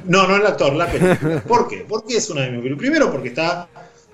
[0.06, 1.42] No, no el actor, la película.
[1.42, 1.84] ¿Por qué?
[1.88, 2.78] Porque es una de mis películas.
[2.80, 3.66] Primero porque está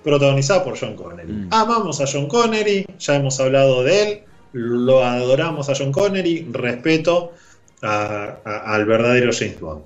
[0.03, 1.31] protagonizada por John Connery.
[1.33, 1.49] Mm.
[1.53, 4.21] Amamos a John Connery, ya hemos hablado de él,
[4.53, 7.33] lo adoramos a John Connery, respeto
[7.83, 9.83] a- a- al verdadero James Bond.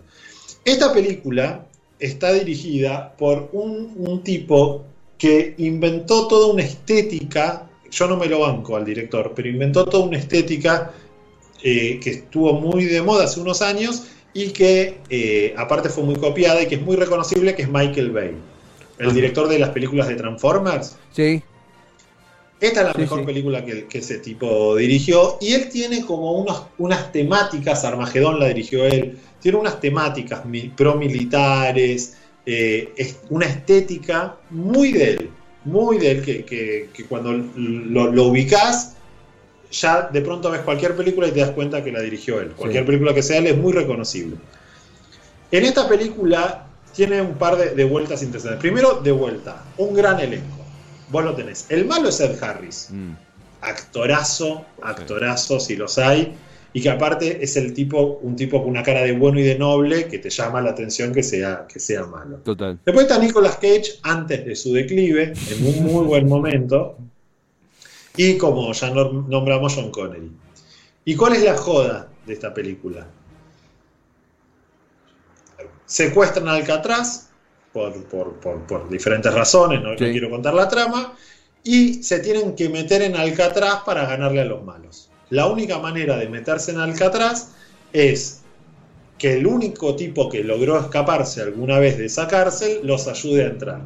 [0.64, 1.66] Esta película
[1.98, 4.84] está dirigida por un, un tipo
[5.16, 10.04] que inventó toda una estética, yo no me lo banco al director, pero inventó toda
[10.04, 10.92] una estética
[11.62, 16.16] eh, que estuvo muy de moda hace unos años y que eh, aparte fue muy
[16.16, 18.34] copiada y que es muy reconocible, que es Michael Bay,
[18.98, 19.14] el Ajá.
[19.14, 20.96] director de las películas de Transformers.
[21.12, 21.42] Sí.
[22.60, 23.26] Esta es la Sí, mejor sí.
[23.26, 28.48] película que, que ese tipo dirigió y él tiene como unos- unas temáticas, Armagedón la
[28.48, 35.30] dirigió él, tiene unas temáticas mi- pro-militares, eh, es una estética muy de él,
[35.64, 38.94] muy de él, que, que- que cuando lo, lo ubicás,
[39.70, 42.52] ya de pronto ves cualquier película y te das cuenta que la dirigió él.
[42.52, 42.86] Cualquier Sí.
[42.86, 44.36] película que sea él es muy reconocible.
[45.50, 48.60] En esta película tiene un par de, de vueltas interesantes.
[48.60, 50.56] Primero, de vuelta, un gran elenco.
[51.10, 51.66] Vos lo tenés.
[51.68, 53.12] El malo es Ed Harris Mm.
[53.60, 56.34] actorazo, actorazo si los hay,
[56.72, 59.58] y que aparte es el tipo, un tipo con una cara de bueno y de
[59.58, 62.36] noble que te llama la atención que sea, que sea malo.
[62.44, 62.78] Total.
[62.84, 66.98] Después está Nicolas Cage antes de su declive, en un muy buen momento,
[68.16, 70.30] y como ya nom- nombramos John Connery.
[71.04, 73.06] ¿Y cuál es la joda de esta película?
[75.86, 77.30] Secuestran a Alcatraz
[77.72, 81.14] por, por- por- por diferentes razones, no, quiero contar la trama,
[81.64, 85.07] y se tienen que meter en Alcatraz para ganarle a los malos.
[85.30, 87.48] La única manera de meterse en Alcatraz
[87.92, 88.40] es
[89.18, 93.48] que el único tipo que logró escaparse alguna vez de esa cárcel los ayude a
[93.48, 93.80] entrar.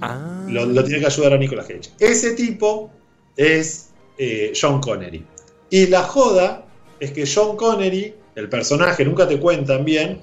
[0.00, 0.46] Ah.
[0.48, 1.90] Lo, lo tiene que ayudar a Nicolas Cage.
[1.98, 2.90] Ese tipo
[3.36, 5.24] es eh, John Connery.
[5.70, 6.64] Y la joda
[7.00, 10.20] es que John Connery, el personaje, nunca te cuentan bien,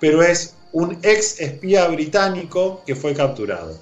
[0.00, 3.78] pero es un ex espía británico que fue capturado.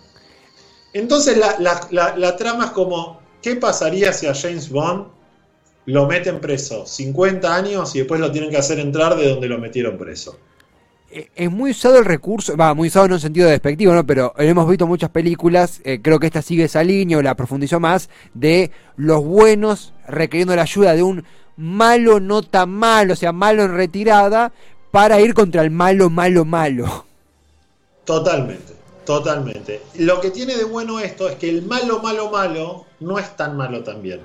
[0.93, 5.07] Entonces la, la- la- la trama es como, ¿qué pasaría si a James Bond
[5.91, 9.59] lo meten preso 50 años y después lo tienen que hacer entrar de donde lo
[9.59, 10.39] metieron preso?
[11.11, 14.07] Eh, Es muy usado el recurso, va, muy usado en un sentido despectivo, ¿no?
[14.07, 17.81] Pero hemos visto muchas películas, eh, creo que esta sigue esa línea o la profundizó
[17.81, 21.25] más, de los buenos requiriendo la ayuda de un
[21.57, 24.53] malo no tan malo, o sea, malo en retirada,
[24.91, 27.05] para ir contra el malo, malo, malo.
[28.05, 28.73] Totalmente,
[29.05, 29.83] totalmente.
[29.99, 33.57] Lo que tiene de bueno esto es que el malo, malo, malo no es tan
[33.57, 34.21] malo también.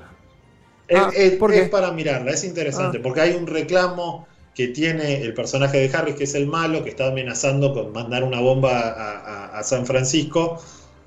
[0.87, 3.01] Es, Ah, es- para mirarla, es interesante, Ah.
[3.03, 6.89] porque hay un reclamo que tiene el personaje de Harris, que es el malo, que
[6.89, 10.61] está amenazando con mandar una bomba a, a- a San Francisco,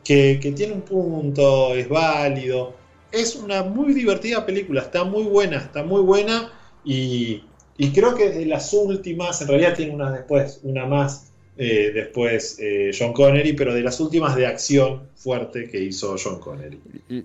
[0.05, 2.81] que, que tiene un punto, es válido.
[3.11, 8.31] Es una muy divertida película, está muy buena, está muy buena y, y creo que
[8.31, 11.28] de las últimas, en realidad tiene una después, una más
[11.59, 16.39] eh, después eh, John Connery, pero de las últimas de acción fuerte que hizo John
[16.39, 16.79] Connery.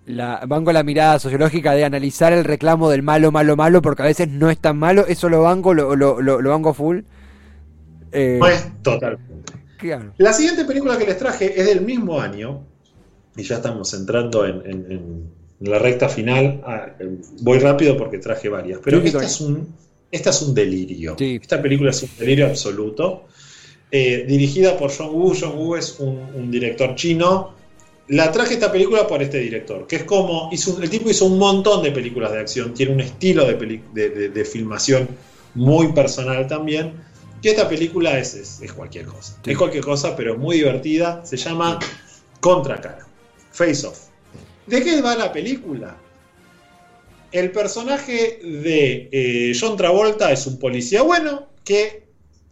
[0.08, 4.06] La, banco la mirada sociológica de analizar el reclamo del malo, malo, malo, porque a
[4.06, 7.02] veces no es tan malo, eso lo banco, lo, lo, lo, lo banco full.
[8.12, 9.54] Eh, No es totalmente.
[9.78, 10.14] claro.
[10.18, 12.62] La siguiente película que les traje es del mismo año,
[13.36, 14.92] y ya estamos entrando en, en-
[15.62, 16.62] en la recta final.
[16.66, 19.68] Ah, eh, voy rápido porque traje varias, pero Sí, esta, es un,
[20.12, 21.16] esta es un delirio.
[21.18, 21.40] Sí.
[21.42, 23.28] Esta película es un delirio absoluto.
[23.96, 25.36] Eh, dirigida por John Woo.
[25.40, 27.54] John Woo es un, un director chino.
[28.08, 31.38] La traje esta película por este director, que es como, hizo el tipo hizo un
[31.38, 35.08] montón de películas de acción, tiene un estilo de, peli- de- de- de filmación
[35.54, 36.94] muy personal también,
[37.42, 39.38] que esta película es, es- es cualquier cosa.
[39.46, 39.52] Sí.
[39.52, 41.24] Es cualquier cosa, pero muy divertida.
[41.24, 41.78] Se llama
[42.40, 43.06] Contracara,
[43.52, 44.00] Face Off.
[44.66, 45.96] ¿De qué va la película?
[47.32, 52.03] El personaje de eh, John Travolta es un policía bueno que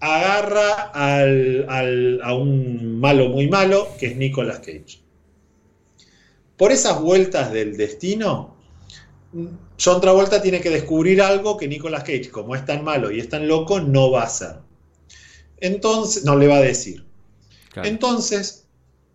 [0.02, 5.00] agarra al, al, a un malo muy malo, que es Nicolas Cage.
[6.58, 8.56] Por esas vueltas del destino,
[9.80, 13.30] John Travolta tiene que descubrir algo que Nicolas Cage, como es tan malo y es
[13.30, 14.56] tan loco, no va a hacer.
[15.58, 17.06] Entonces, no le va a decir.
[17.72, 17.88] Claro.
[17.88, 18.66] Entonces,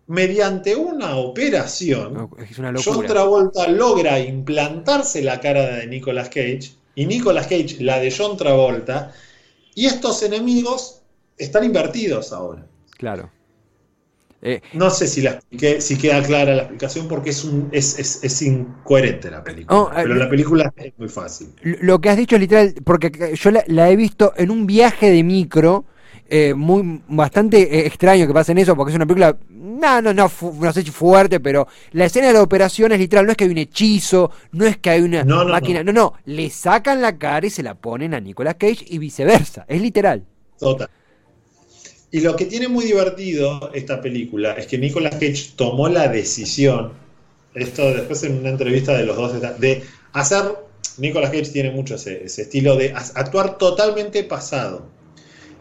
[0.07, 7.47] mediante una operación, una John Travolta logra implantarse la cara de Nicolas Cage y Nicolas
[7.47, 9.13] Cage la de John Travolta,
[9.77, 11.03] y estos enemigos
[11.37, 12.65] están invertidos ahora.
[12.97, 13.29] Claro.
[14.41, 15.39] Eh, no sé si, la
[15.79, 19.79] si queda clara la explicación porque es, un, es, es, es incoherente la película.
[19.79, 21.49] Oh, pero eh, la película es muy fácil.
[21.61, 25.11] Lo que has dicho es literal, porque yo la, la he visto en un viaje
[25.11, 25.85] de micro.
[26.29, 30.29] Eh, muy bastante eh, extraño que pasen eso porque es una película no no no
[30.59, 33.45] no sé si fuerte pero la escena de la operación es literal no es que
[33.45, 35.93] hay un hechizo no es que hay una No, no, máquina no.
[35.93, 39.81] no le sacan la cara y se la ponen a Nicolas Cage y viceversa es
[39.81, 40.25] literal
[40.57, 40.89] Total.
[42.11, 46.93] Y lo que tiene muy divertido esta película es que Nicolas Cage tomó la decisión,
[47.53, 50.43] esto después en una entrevista de los dos, de hacer,
[50.97, 54.89] Nicolas Cage tiene mucho ese, ese estilo de actuar totalmente pasado.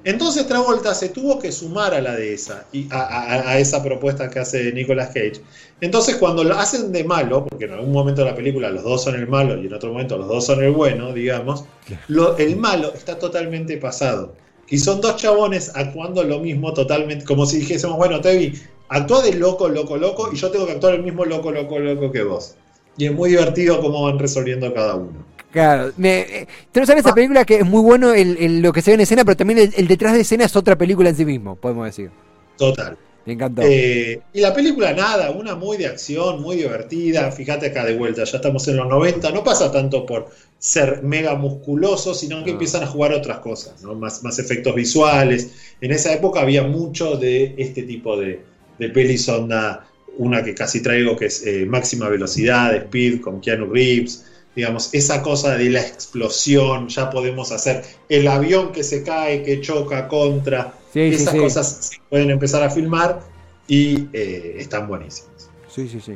[0.07, 3.83] Entonces Travolta se tuvo que sumar a la de esa, y a, a, a, esa
[3.83, 5.41] propuesta que hace Nicolas Cage.
[5.81, 9.03] Entonces cuando lo hacen de malo, porque en algún momento de la película los dos
[9.03, 11.65] son el malo y en otro momento los dos son el bueno, digamos,
[12.07, 14.33] lo, el malo está totalmente pasado.
[14.69, 18.53] Y son dos chabones actuando lo mismo totalmente, como si dijésemos, bueno, Tevi,
[18.89, 22.13] actúa de loco, loco, loco, y yo tengo que actuar el mismo loco, loco, loco
[22.13, 22.55] que vos.
[22.97, 25.36] Y es muy divertido cómo van resolviendo cada uno.
[25.57, 28.75] Claro, me, eh, tú no sabes esa película que es muy bueno el, el, lo
[28.75, 31.09] que se ve en escena, pero también el, el, detrás de escena es otra película
[31.09, 32.11] en sí mismo, podemos decir.
[32.59, 32.99] Total.
[33.25, 33.63] Me encantó.
[33.65, 37.33] Eh, y la película, nada, una muy de acción, muy divertida.
[37.33, 39.31] Fíjate acá de vuelta, ya estamos en los 90.
[39.31, 42.53] No pasa tanto por ser mega musculoso, sino que no.
[42.53, 43.95] empiezan a jugar otras cosas, ¿no?
[43.95, 45.53] más, más efectos visuales.
[45.81, 48.43] En esa época había mucho de este tipo de,
[48.79, 49.87] de pelis, onda,
[50.19, 55.23] una que casi traigo que es eh, Máxima Velocidad, Speed, con Keanu Reeves digamos, esa
[55.23, 60.73] cosa de la explosión, ya podemos hacer el avión que se cae, que choca contra,
[60.95, 61.39] sí, esas sí, sí.
[61.39, 63.21] cosas se pueden empezar a filmar
[63.69, 65.51] y eh, están buenísimas.
[65.69, 66.15] Sí, sí, sí.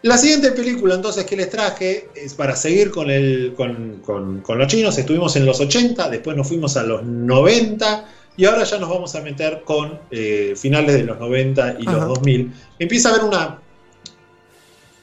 [0.00, 4.56] La siguiente película entonces que les traje es para seguir con, el, con, con, con,
[4.56, 8.78] los chinos, estuvimos en los 80, después nos fuimos a los 90 y ahora ya
[8.78, 11.98] nos vamos a meter con eh, finales de los 90 y Ajá.
[11.98, 12.52] los 2000.
[12.78, 13.60] Empieza a haber una,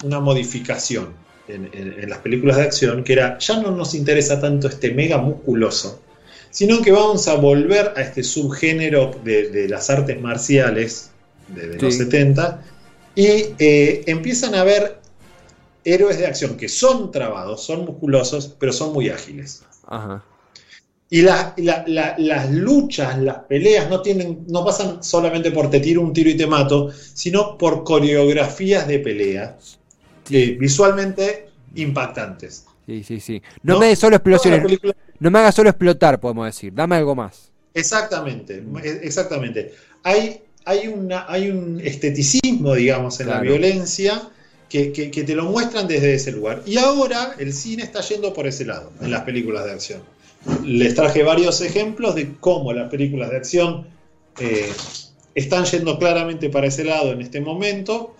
[0.03, 4.39] una modificación en, en, en, las películas de acción, que era, ya no nos interesa
[4.39, 6.01] tanto este mega musculoso,
[6.49, 11.11] sino que vamos a volver a este subgénero de, de las artes marciales
[11.49, 11.85] de, de sí.
[11.85, 12.63] los 70,
[13.15, 13.27] y
[13.59, 14.99] eh, empiezan a ver
[15.83, 19.63] héroes de acción que son trabados, son musculosos, pero son muy ágiles.
[19.87, 20.23] Ajá.
[21.09, 25.79] Y la, la, la, las luchas, las peleas no, tienen, no pasan solamente por te
[25.79, 29.57] tiro un tiro y te mato, sino por coreografías de pelea
[30.29, 32.65] eh, visualmente impactantes.
[32.85, 33.41] Sí, sí, sí.
[33.63, 34.61] No, no me des solo explosiones.
[34.61, 34.95] Película...
[35.19, 36.73] No me hagas solo explotar, podemos decir.
[36.73, 37.51] Dame algo más.
[37.73, 38.63] Exactamente,
[39.01, 39.73] exactamente.
[40.03, 43.43] Hay, hay, una, hay un esteticismo, digamos, en claro.
[43.43, 44.29] la violencia
[44.69, 46.63] que, que, que, te lo muestran desde ese lugar.
[46.65, 50.01] Y ahora el cine está yendo por ese lado, en las películas de acción.
[50.63, 53.87] Les traje varios ejemplos de cómo las películas de acción
[54.39, 54.71] eh,
[55.33, 58.14] están yendo claramente para ese lado en este momento.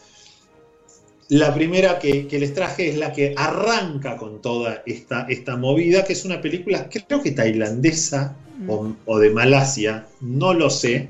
[1.29, 6.03] La primera que, que, les traje es la que arranca con toda esta, esta movida,
[6.03, 8.69] que es una película, creo que tailandesa mm.
[8.69, 11.09] o, o, de Malasia, no lo sé,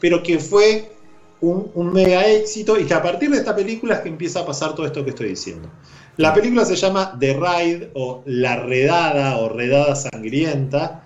[0.00, 0.92] pero que fue
[1.40, 4.46] un, un, mega éxito y que a partir de esta película es que empieza a
[4.46, 5.68] pasar todo esto que estoy diciendo.
[6.16, 11.04] La película se llama The Raid o La Redada o Redada Sangrienta.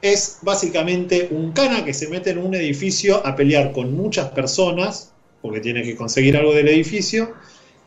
[0.00, 5.12] Es básicamente un cana que se mete en un edificio a pelear con muchas personas,
[5.40, 7.32] porque tiene que conseguir algo del edificio,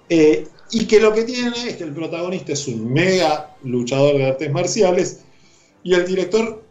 [0.09, 4.25] eh, y que lo que tiene es que el protagonista es un mega luchador de
[4.27, 5.21] artes marciales
[5.83, 6.63] y el director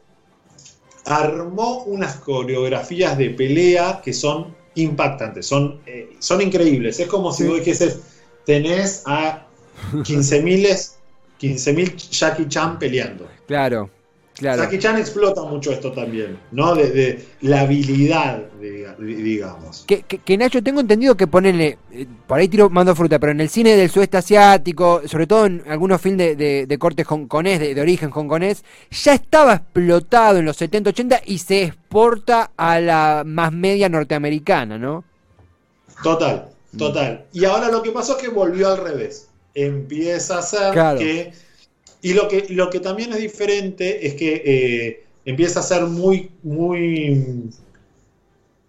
[1.04, 6.98] armó unas coreografías de pelea que son impactantes, son, eh, son increíbles.
[6.98, 8.00] Es como si vos dijeses,
[8.44, 9.46] tenés a
[9.92, 10.94] 15.000
[11.38, 13.28] 15 Jackie Chan peleando.
[13.46, 13.90] Claro,
[14.34, 14.62] claro.
[14.62, 16.74] Jackie Chan explota mucho esto también, ¿no?
[16.74, 19.84] De, de la habilidad, de, digamos.
[19.86, 23.32] Que, que, que, Nacho, tengo entendido que ponerle, eh, por ahí tiro mando fruta, pero
[23.32, 27.74] en el cine del sudeste asiático, sobre todo en algunos films de, corte hongkonés, de,
[27.74, 33.22] de, origen hongkonés, ya estaba explotado en los 70, 80 y se exporta a la
[33.24, 35.04] más media norteamericana, ¿no?
[36.02, 36.48] Total.
[36.76, 37.24] Total.
[37.32, 39.28] Y ahora lo que pasó es que volvió al revés.
[39.54, 40.98] Empieza a ser Claro.
[40.98, 41.32] que.
[42.04, 46.30] Y lo que, lo que también es diferente es que eh, empieza a ser muy,
[46.42, 47.48] muy.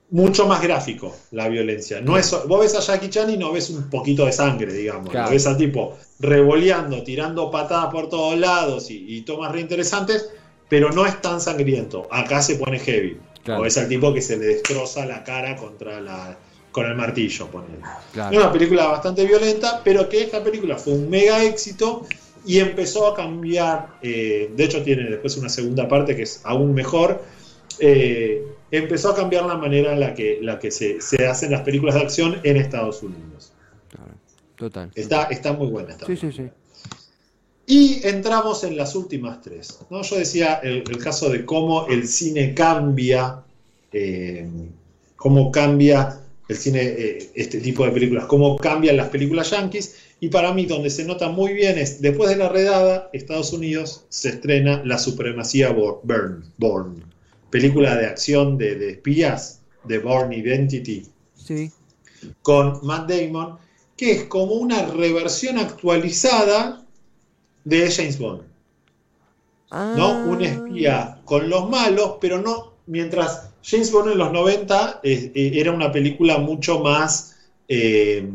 [0.09, 1.99] mucho más gráfico la violencia.
[1.99, 5.09] No es, vos ves a Jackie Chan y no ves un poquito de sangre, digamos.
[5.09, 5.31] Claro.
[5.31, 10.29] Ves al tipo revoleando, tirando patadas por todos lados y, y tomas reinteresantes,
[10.69, 12.07] pero no es tan sangriento.
[12.11, 13.17] Acá se pone heavy.
[13.43, 13.59] Claro.
[13.59, 16.37] O ves al tipo que se le destroza la cara contra la,
[16.71, 17.83] con el martillo, ponele.
[18.13, 18.31] Claro.
[18.31, 22.07] Es una película bastante violenta, pero que esta película fue un mega éxito
[22.45, 23.97] y empezó a cambiar.
[24.01, 27.23] eh, de hecho, tiene después una segunda parte que es aún mejor.
[27.79, 31.62] eh, empezó a cambiar la manera en la que, la que se, se hacen las
[31.62, 33.51] películas de acción en Estados Unidos.
[34.55, 34.89] Total.
[34.95, 36.43] Está, está muy buena esta Sí, sí, sí.
[37.67, 39.79] y entramos en las últimas tres.
[39.89, 40.01] ¿no?
[40.01, 43.41] Yo decía el, el caso de cómo el cine cambia,
[43.91, 44.47] eh,
[45.17, 49.95] cómo cambia el cine, este tipo de películas, cómo cambian las películas yankees.
[50.25, 54.05] Y para mí, donde se nota muy bien es, después de la redada, Estados Unidos
[54.09, 57.03] se estrena La Supremacía Bo- Bourne, Bourne,
[57.51, 61.69] película de acción de, de espías, de Bourne Identity, Sí.
[62.41, 63.57] con Matt Damon,
[63.95, 66.83] que es como una reversión actualizada
[67.63, 68.41] de James Bond.
[68.41, 70.07] ¿no?
[70.07, 70.25] Ah.
[70.27, 72.73] Un espía con los malos, pero no.
[72.88, 77.35] Mientras James Bond en los 90 eh, eh, era una película mucho más.
[77.67, 78.27] eh,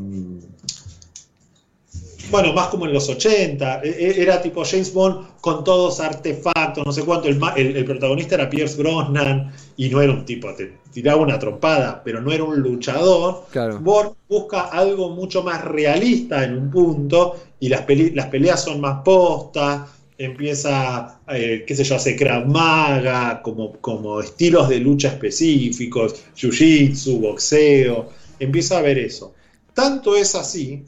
[2.30, 3.80] bueno, más como en los 80.
[3.82, 7.28] eh, eh, Era tipo James Bond con todos artefactos, no sé cuánto.
[7.28, 11.20] El, ma- el- el protagonista era Pierce Brosnan y no era un tipo, te tiraba
[11.22, 13.44] una trompada, pero no era un luchador.
[13.50, 13.78] Claro.
[13.80, 19.82] Bourne busca algo mucho más realista en un punto y las peleas son más postas,
[20.18, 27.20] empieza, eh, qué sé yo, hace Krav Maga, como, como estilos de lucha específicos, Jiu-Jitsu,
[27.20, 29.34] boxeo, empieza a ver eso.
[29.74, 30.82] Tanto es así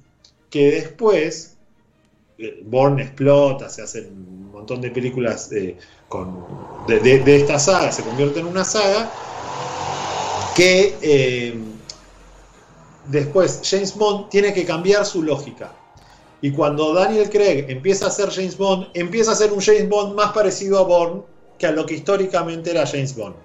[0.52, 1.56] que después
[2.38, 5.76] eh, Bourne explota, se hacen un montón de películas eh,
[6.86, 9.10] de- de esta saga, se convierte en una saga
[10.54, 11.54] que eh,
[13.08, 15.72] después James Bond tiene que cambiar su lógica.
[16.42, 20.14] Y cuando Daniel Craig empieza a ser James Bond, empieza a ser un James Bond
[20.14, 21.22] más parecido a Bourne
[21.58, 23.36] que a lo que históricamente era James Bond.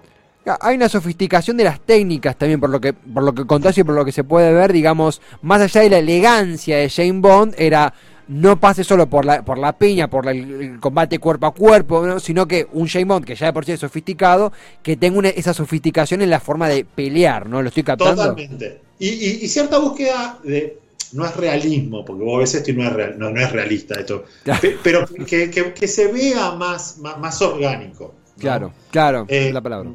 [0.62, 3.84] Hay una sofisticación de las técnicas también, por lo que por lo que contás y
[3.84, 7.56] por lo que se puede ver, digamos, más allá de la elegancia de Jane Bond,
[7.58, 7.94] era
[8.30, 12.06] no pase solo por la, por la piña, por la- el, combate cuerpo a cuerpo,
[12.06, 12.20] ¿no?
[12.20, 14.52] sino que un Jane Bond que ya de por sí es sofisticado,
[14.84, 17.62] que tenga una- esa sofisticación en la forma de pelear, ¿no?
[17.62, 18.16] ¿Lo estoy captando?
[18.24, 18.82] Totalmente.
[19.00, 20.80] Y, y- y cierta búsqueda de.
[21.14, 23.98] No es realismo, porque vos ves esto y no es, real- no, no es realista
[23.98, 24.26] esto.
[24.44, 24.60] Claro.
[24.60, 28.14] Pe- Pero que, que- que se vea más, más, más orgánico.
[28.36, 28.42] ¿no?
[28.42, 29.90] Claro, claro, Eh, es la palabra.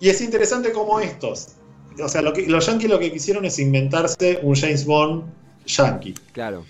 [0.00, 1.48] Y es interesante como estos.
[2.02, 5.24] O sea, lo que, los yankees lo que quisieron es inventarse un James Bond
[5.66, 6.14] yankee.
[6.32, 6.64] Claro.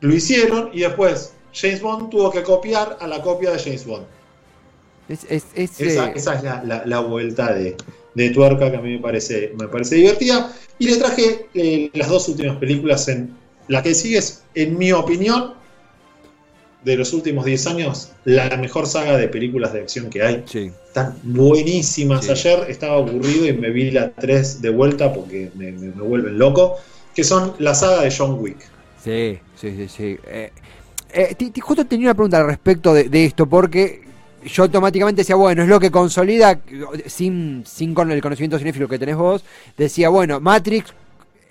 [0.00, 4.04] Lo hicieron y después James Bond tuvo que copiar a la copia de James Bond.
[5.08, 7.76] Es, es, es, Esa, eh, esa es la, la- la vuelta de,
[8.14, 10.52] de tuerca que a mí me parece, me parece divertida.
[10.78, 13.36] Y le traje eh, las dos últimas películas en.
[13.68, 15.54] La que sigue es, en mi opinión,
[16.84, 20.42] de los últimos 10 años, la mejor saga de películas de acción que hay.
[20.46, 20.70] sí.
[20.86, 22.24] Están buenísimas.
[22.24, 22.30] Sí.
[22.30, 26.38] Ayer estaba aburrido y me vi la 3 de vuelta porque me, me- me vuelven
[26.38, 26.76] loco.
[27.14, 28.58] Que son la saga de John Wick.
[29.02, 30.16] Sí, sí, sí, sí.
[30.26, 30.50] Eh,
[31.12, 34.02] eh, justo tenía una pregunta al respecto de, de esto, porque
[34.44, 36.60] yo automáticamente decía, bueno, es lo que consolida,
[37.06, 39.44] sin, sin con el conocimiento cinéfilo que tenés vos,
[39.76, 40.92] decía, bueno, Matrix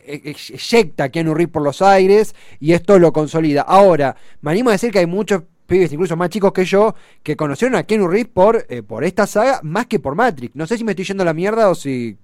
[0.05, 3.61] eyecta a Keanu Reeves por los aires y esto lo consolida.
[3.61, 7.35] Ahora, me animo a decir que hay muchos pibes, incluso más chicos que yo, que
[7.35, 10.55] conocieron a Keanu Reeves por, eh, por esta saga más que por Matrix.
[10.55, 12.17] No sé si me estoy yendo a la mierda o si...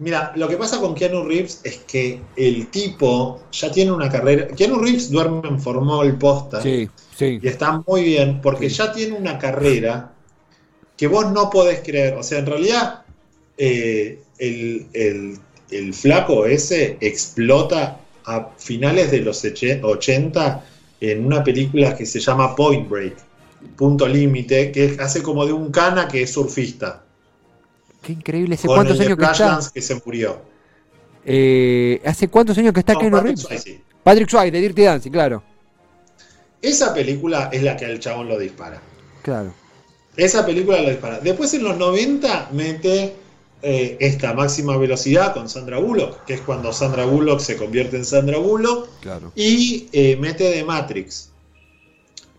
[0.00, 4.46] Mira, lo que pasa con Keanu Reeves es que el tipo ya tiene una carrera.
[4.46, 6.62] Keanu Reeves duerme en formol posta.
[6.62, 7.40] Sí, sí.
[7.42, 8.76] Y está muy bien porque Sí.
[8.76, 10.12] ya tiene una carrera
[10.96, 12.14] que vos no podés creer.
[12.14, 13.02] O sea, en realidad,
[13.56, 15.38] eh, el, el-
[15.70, 20.64] el flaco ese explota a finales de los eche- 80
[21.00, 23.16] en una película que se llama Point Break,
[23.76, 27.02] Punto Límite, que hace como de un cana que es surfista.
[28.02, 28.54] Qué increíble.
[28.54, 29.60] ¿Hace cuántos años que está?
[29.72, 30.40] Que se murió.
[31.24, 33.62] Eh, ¿Hace cuántos años que está No, Keanu Patrick Reeves?
[33.62, 33.80] Swayze.
[34.02, 35.42] Patrick Swayze, de Dirty Dancing, claro.
[36.62, 38.80] Esa película es la que al chabón lo dispara.
[39.22, 39.52] Claro.
[40.16, 41.20] Esa película lo dispara.
[41.20, 43.14] Después en los 90 mete
[43.62, 48.04] eh, esta máxima velocidad con Sandra Bullock, que es cuando Sandra Bullock se convierte en
[48.04, 49.32] Sandra Bullock, Claro.
[49.34, 51.30] y eh, mete de Matrix.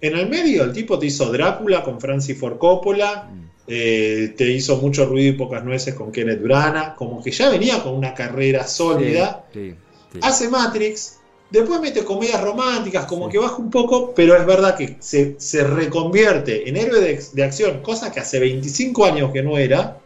[0.01, 3.29] En el medio el tipo te hizo Drácula con Francis Ford Coppola,
[3.67, 7.83] eh, te hizo mucho ruido y pocas nueces con Kenneth Branagh, como que ya venía
[7.83, 9.45] con una carrera sólida.
[9.53, 9.75] Sí, sí.
[10.13, 10.19] Sí.
[10.23, 11.17] hace Matrix,
[11.51, 15.63] después mete comedias románticas, como que baja un poco, pero es verdad que se, se
[15.65, 19.99] reconvierte en héroe de, de acción, cosa que hace 25 años que no era,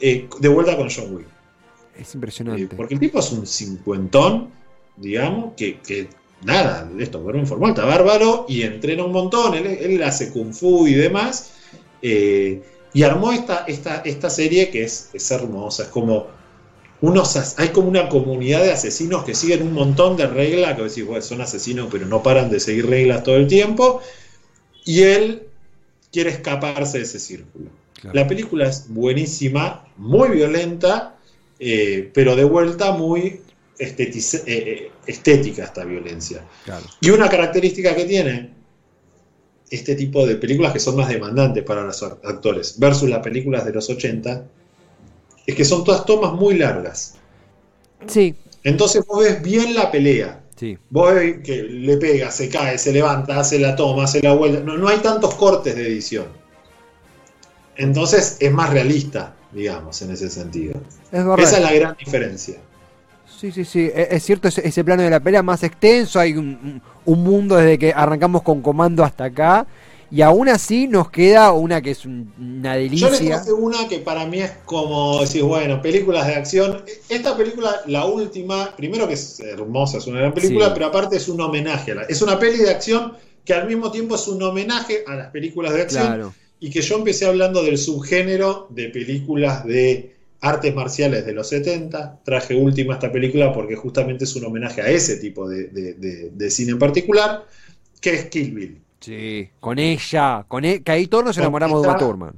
[0.00, 1.26] eh, de vuelta con John Wick.
[1.96, 2.76] Es Eh, impresionante.
[2.76, 4.50] porque el tipo es un cincuentón,
[4.96, 6.08] digamos, que, que
[6.42, 10.52] nada, esto, por un formal está bárbaro y entrena un montón, él, él hace kung
[10.52, 11.52] fu y demás,
[12.02, 12.62] eh,
[12.94, 16.26] y armó esta, esta, esta serie que es, es hermosa, es como
[17.00, 21.04] unos, hay como una comunidad de asesinos que siguen un montón de reglas, que decís,
[21.06, 24.00] bueno, son asesinos, pero no paran de seguir reglas todo el tiempo,
[24.84, 25.42] y él
[26.12, 27.70] quiere escaparse de ese círculo.
[28.00, 28.14] Claro.
[28.14, 31.16] La película es buenísima, muy violenta,
[31.58, 33.40] eh, pero de vuelta muy
[33.78, 33.96] eh,
[34.46, 36.44] eh, estética esta violencia.
[36.64, 36.84] Claro.
[37.00, 38.50] Y una característica que tiene
[39.70, 43.64] este tipo de películas que son más demandantes para los act- actores versus las películas
[43.66, 44.46] de los 80
[45.46, 47.14] es que son todas tomas muy largas.
[48.06, 48.34] Sí,
[48.64, 50.42] Entonces vos ves bien la pelea.
[50.56, 50.78] sí.
[50.90, 54.60] Vos ves que le pega, se cae, se levanta, hace la toma, hace la vuelta.
[54.60, 56.26] No, no hay tantos cortes de edición.
[57.76, 60.80] Entonces es más realista, digamos, en ese sentido.
[61.12, 61.20] Es.
[61.38, 62.56] Esa es la gran diferencia.
[63.38, 63.90] Sí, sí, sí.
[63.94, 66.18] E- Es, cierto ese, plano de la pelea más extenso.
[66.18, 69.66] Hay un, un- un mundo desde que arrancamos con comando hasta acá.
[70.10, 72.90] Y aún así nos queda una que es un- una Yo les
[73.20, 73.36] delicia.
[73.36, 76.82] traje una que para mí es como decir, bueno, películas de acción.
[77.10, 80.70] Esta película, la última, primero que es hermosa, es una gran película, Sí.
[80.74, 81.92] pero aparte es un homenaje.
[81.92, 83.12] A la, es una peli de acción
[83.44, 86.06] que al mismo tiempo es un homenaje a las películas de acción.
[86.06, 86.34] Claro.
[86.60, 92.20] Y que yo empecé hablando del subgénero de películas de artes marciales de los 70.
[92.24, 96.30] Traje última esta película porque justamente es un homenaje a ese tipo de, de- de-
[96.30, 97.44] de cine en particular,
[98.00, 98.80] que es Kill Bill.
[99.00, 100.44] Sí, con ella.
[100.48, 101.96] Con e- que ahí todos nos enamoramos de Uma
[102.28, 102.34] esta-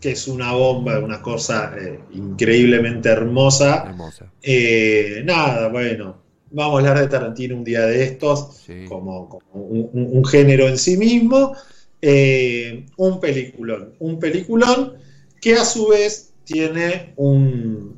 [0.00, 3.84] que es una bomba, una cosa eh, increíblemente hermosa.
[3.88, 4.26] Hermosa.
[4.42, 6.16] Eh, nada, bueno,
[6.52, 8.84] vamos a hablar de Tarantino un día de estos, Sí.
[8.88, 11.52] como, como un, un- un género en sí mismo.
[12.00, 14.94] Eh, un peliculón, un peliculón
[15.40, 17.96] que a su vez tiene un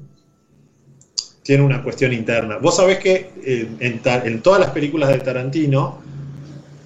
[1.42, 2.58] tiene una cuestión interna.
[2.58, 5.98] Vos sabés que eh, en, todas las películas de Tarantino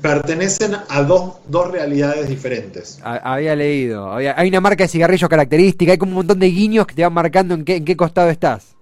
[0.00, 2.98] pertenecen a dos, dos realidades diferentes.
[3.02, 4.10] Ha- Había leído.
[4.12, 5.92] había- hay una marca de cigarrillo característica.
[5.92, 8.30] Hay como un montón de guiños que te van marcando en qué, en qué costado
[8.30, 8.74] estás.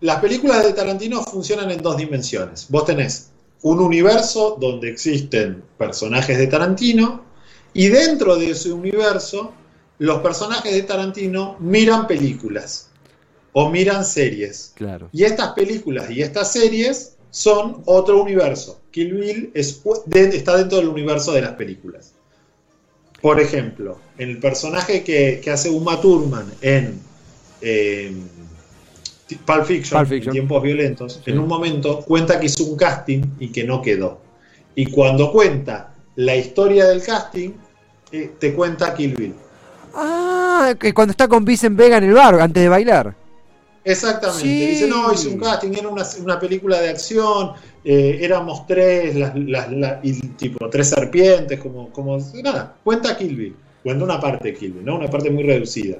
[0.00, 2.66] Las películas de Tarantino funcionan en dos dimensiones.
[2.68, 3.30] Vos tenés
[3.62, 7.27] un universo donde existen personajes de Tarantino
[7.74, 9.52] y dentro de ese universo
[9.98, 12.90] los personajes de Tarantino miran películas
[13.52, 14.72] o miran series.
[14.76, 15.08] Claro.
[15.12, 18.80] Y estas películas y estas series son otro universo.
[18.90, 19.80] Kill Bill es-
[20.12, 22.12] está dentro del universo de las películas.
[23.20, 27.00] Por ejemplo, el personaje que, que hace Uma Thurman en
[27.60, 28.12] eh,
[29.44, 30.28] Pulp Fiction, Pulp Fiction.
[30.28, 31.30] en Tiempos Violentos, Sí.
[31.32, 34.20] en un momento cuenta que hizo un casting y que no quedó.
[34.76, 37.50] Y cuando cuenta la historia del casting,
[38.10, 39.34] eh, te cuenta Kill Bill.
[39.94, 43.14] Ah, que cuando está con Vincent Vega en el bar antes de bailar.
[43.84, 44.42] Exactamente.
[44.42, 44.66] Sí.
[44.66, 47.52] Dice, no, hice un casting, era una, una película de acción,
[47.84, 53.36] eh, éramos tres, las, las- la- y tipo tres serpientes, como, como nada, cuenta Kill
[53.36, 54.96] Bill, cuenta una parte de Kill Bill, ¿no?
[54.98, 55.98] Una parte muy reducida.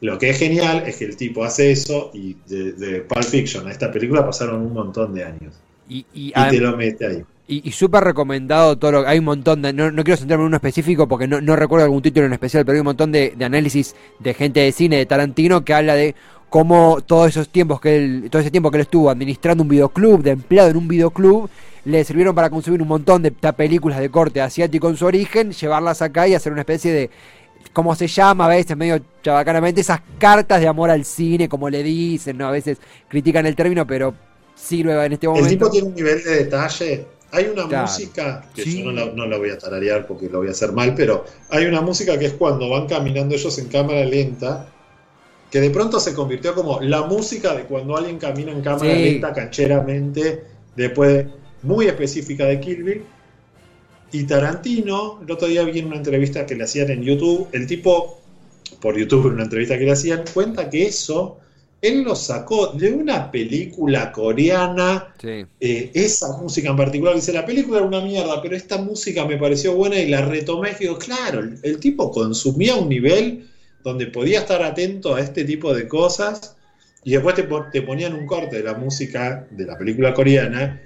[0.00, 3.68] Lo que es genial es que el tipo hace eso y de, de Pulp Fiction
[3.68, 5.54] a esta película pasaron un montón de años.
[5.88, 7.24] Y, y, Y adem- te lo mete ahí.
[7.48, 9.72] Y- y súper recomendado todo lo Hay un montón de.
[9.72, 12.64] No, no quiero centrarme en uno específico porque no, no recuerdo algún título en especial,
[12.64, 15.94] pero hay un montón de, de análisis de gente de cine de Tarantino que habla
[15.94, 16.14] de
[16.48, 20.22] cómo todos esos tiempos que él, todo ese tiempo que él estuvo administrando un videoclub,
[20.22, 21.48] de empleado en un videoclub,
[21.84, 26.02] le sirvieron para consumir un montón de películas de corte asiático en su origen, llevarlas
[26.02, 27.10] acá y hacer una especie de
[27.72, 28.44] ¿cómo se llama?
[28.44, 32.46] A veces medio chabacanamente, esas cartas de amor al cine, como le dicen, ¿no?
[32.46, 32.78] A veces
[33.08, 34.14] critican el término, pero
[34.54, 35.48] sirve en este El momento.
[35.48, 37.06] tipo tiene un nivel de detalle.
[37.32, 37.86] Hay una Claro.
[37.86, 38.78] música, que Sí.
[38.82, 41.24] yo no la, no la voy a tararear porque lo voy a hacer mal, pero
[41.48, 44.68] hay una música que es cuando van caminando ellos en cámara lenta,
[45.50, 49.02] que de pronto se convirtió como la música de cuando alguien camina en cámara Sí.
[49.02, 50.44] lenta cancheramente,
[50.76, 51.28] después de-
[51.62, 53.02] muy específica de Kill Bill.
[54.12, 57.66] Y Tarantino, el otro día vi en una entrevista que le hacían en YouTube, el
[57.66, 58.20] tipo,
[58.80, 61.38] por YouTube, en una entrevista que le hacían, cuenta que eso
[61.82, 65.46] él lo sacó de una película coreana Sí.
[65.60, 69.36] eh, esa música en particular, dice, la película era una mierda, pero esta música me
[69.38, 73.48] pareció buena y la retomé y digo, claro, el, el tipo consumía un nivel
[73.82, 76.56] donde podía estar atento a este tipo de cosas
[77.04, 80.80] y después te, pon- te ponían un corte de la música de la película coreana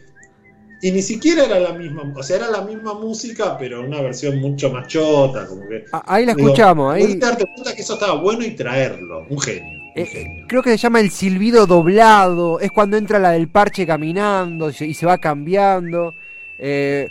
[0.80, 4.38] y ni siquiera era la misma, o sea, era la misma música, pero una versión
[4.40, 5.84] mucho más chota, como que...
[5.92, 7.02] Ah, Ahí la digo, escuchamos, ahí.
[7.02, 9.75] pudiste darte cuenta que eso estaba bueno y traerlo, un genio.
[9.96, 12.60] Eh, creo que se llama el silbido doblado.
[12.60, 16.14] Es cuando entra la del parche caminando y se, y se va cambiando.
[16.58, 17.10] Eh,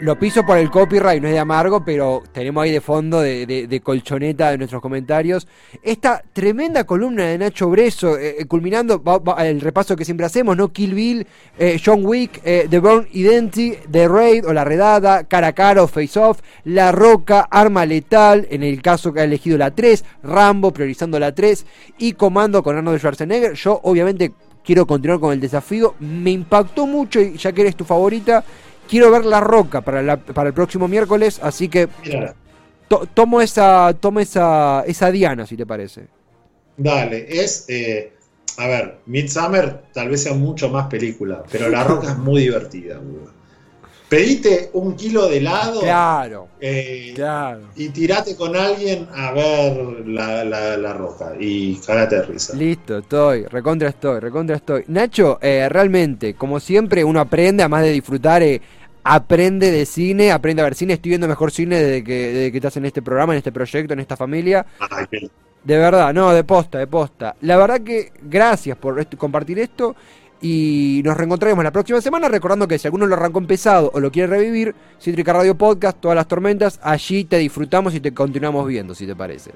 [0.00, 3.44] lo, piso por el copyright, no es de amargo, pero tenemos ahí de fondo, de,
[3.44, 5.48] de- de colchoneta de nuestros comentarios,
[5.82, 10.56] esta tremenda columna de Nacho Breso, eh, eh, culminando va- el repaso que siempre hacemos,
[10.56, 10.72] ¿no?
[10.72, 11.26] Kill Bill,
[11.58, 15.88] eh, John Wick, The Born Identity, The Raid o La Redada, Cara a Cara o
[15.88, 20.72] Face Off, La Roca, Arma Letal, en el caso que ha elegido la 3, Rambo
[20.72, 21.66] priorizando la 3
[21.98, 23.54] y Comando con Arnold Schwarzenegger.
[23.54, 24.32] Yo obviamente
[24.64, 28.44] quiero continuar con el desafío, me impactó mucho y ya que eres tu favorita,
[28.88, 31.88] quiero ver La Roca para, la- para el próximo miércoles, así que
[32.88, 36.08] to- tomo esa tomo esa, esa diana, si te parece.
[36.76, 37.64] dale, es.
[37.68, 38.12] eh,
[38.56, 42.98] a ver, Midsummer tal vez sea mucho más película, pero La Roca es muy divertida,
[42.98, 43.32] boludo.
[44.14, 47.62] Pedite un kilo de helado Claro, eh, claro.
[47.74, 52.54] y tirate con alguien a ver la, la, la roca y cagate de risa.
[52.56, 54.84] Listo, estoy, recontra estoy, recontra estoy.
[54.86, 58.60] Nacho, eh, realmente, como siempre, uno aprende, además de disfrutar, eh,
[59.02, 60.92] aprende de cine, aprende a ver cine.
[60.94, 63.94] Estoy viendo mejor cine desde que, desde que estás en este programa, en este proyecto,
[63.94, 64.64] en esta familia.
[64.78, 65.28] Ay, qué-
[65.64, 67.34] De verdad, no, de posta, de posta.
[67.40, 69.96] La verdad que gracias por compartir esto.
[70.46, 72.28] Y nos reencontraremos la próxima semana.
[72.28, 76.14] Recordando que si alguno lo arrancó empezado o lo quiere revivir, Cítrica Radio Podcast, todas
[76.14, 79.52] las tormentas, allí te disfrutamos y te continuamos viendo, si te parece.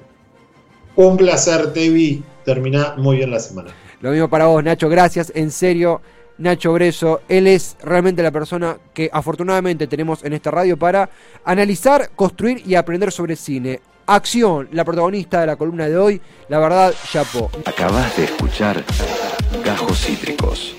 [0.95, 2.23] Un placer, Tevi.
[2.43, 3.69] Termina muy bien la semana.
[4.01, 5.31] Lo mismo para vos, Nacho, gracias.
[5.35, 6.01] En serio,
[6.39, 11.07] Nacho Breso, él es realmente la persona que afortunadamente tenemos en esta radio para
[11.45, 13.79] analizar, construir y aprender sobre cine.
[14.07, 17.51] Acción, la protagonista de la columna de hoy, la verdad, chapó.
[17.65, 18.83] Acabas de escuchar
[19.63, 20.78] Gajos Cítricos.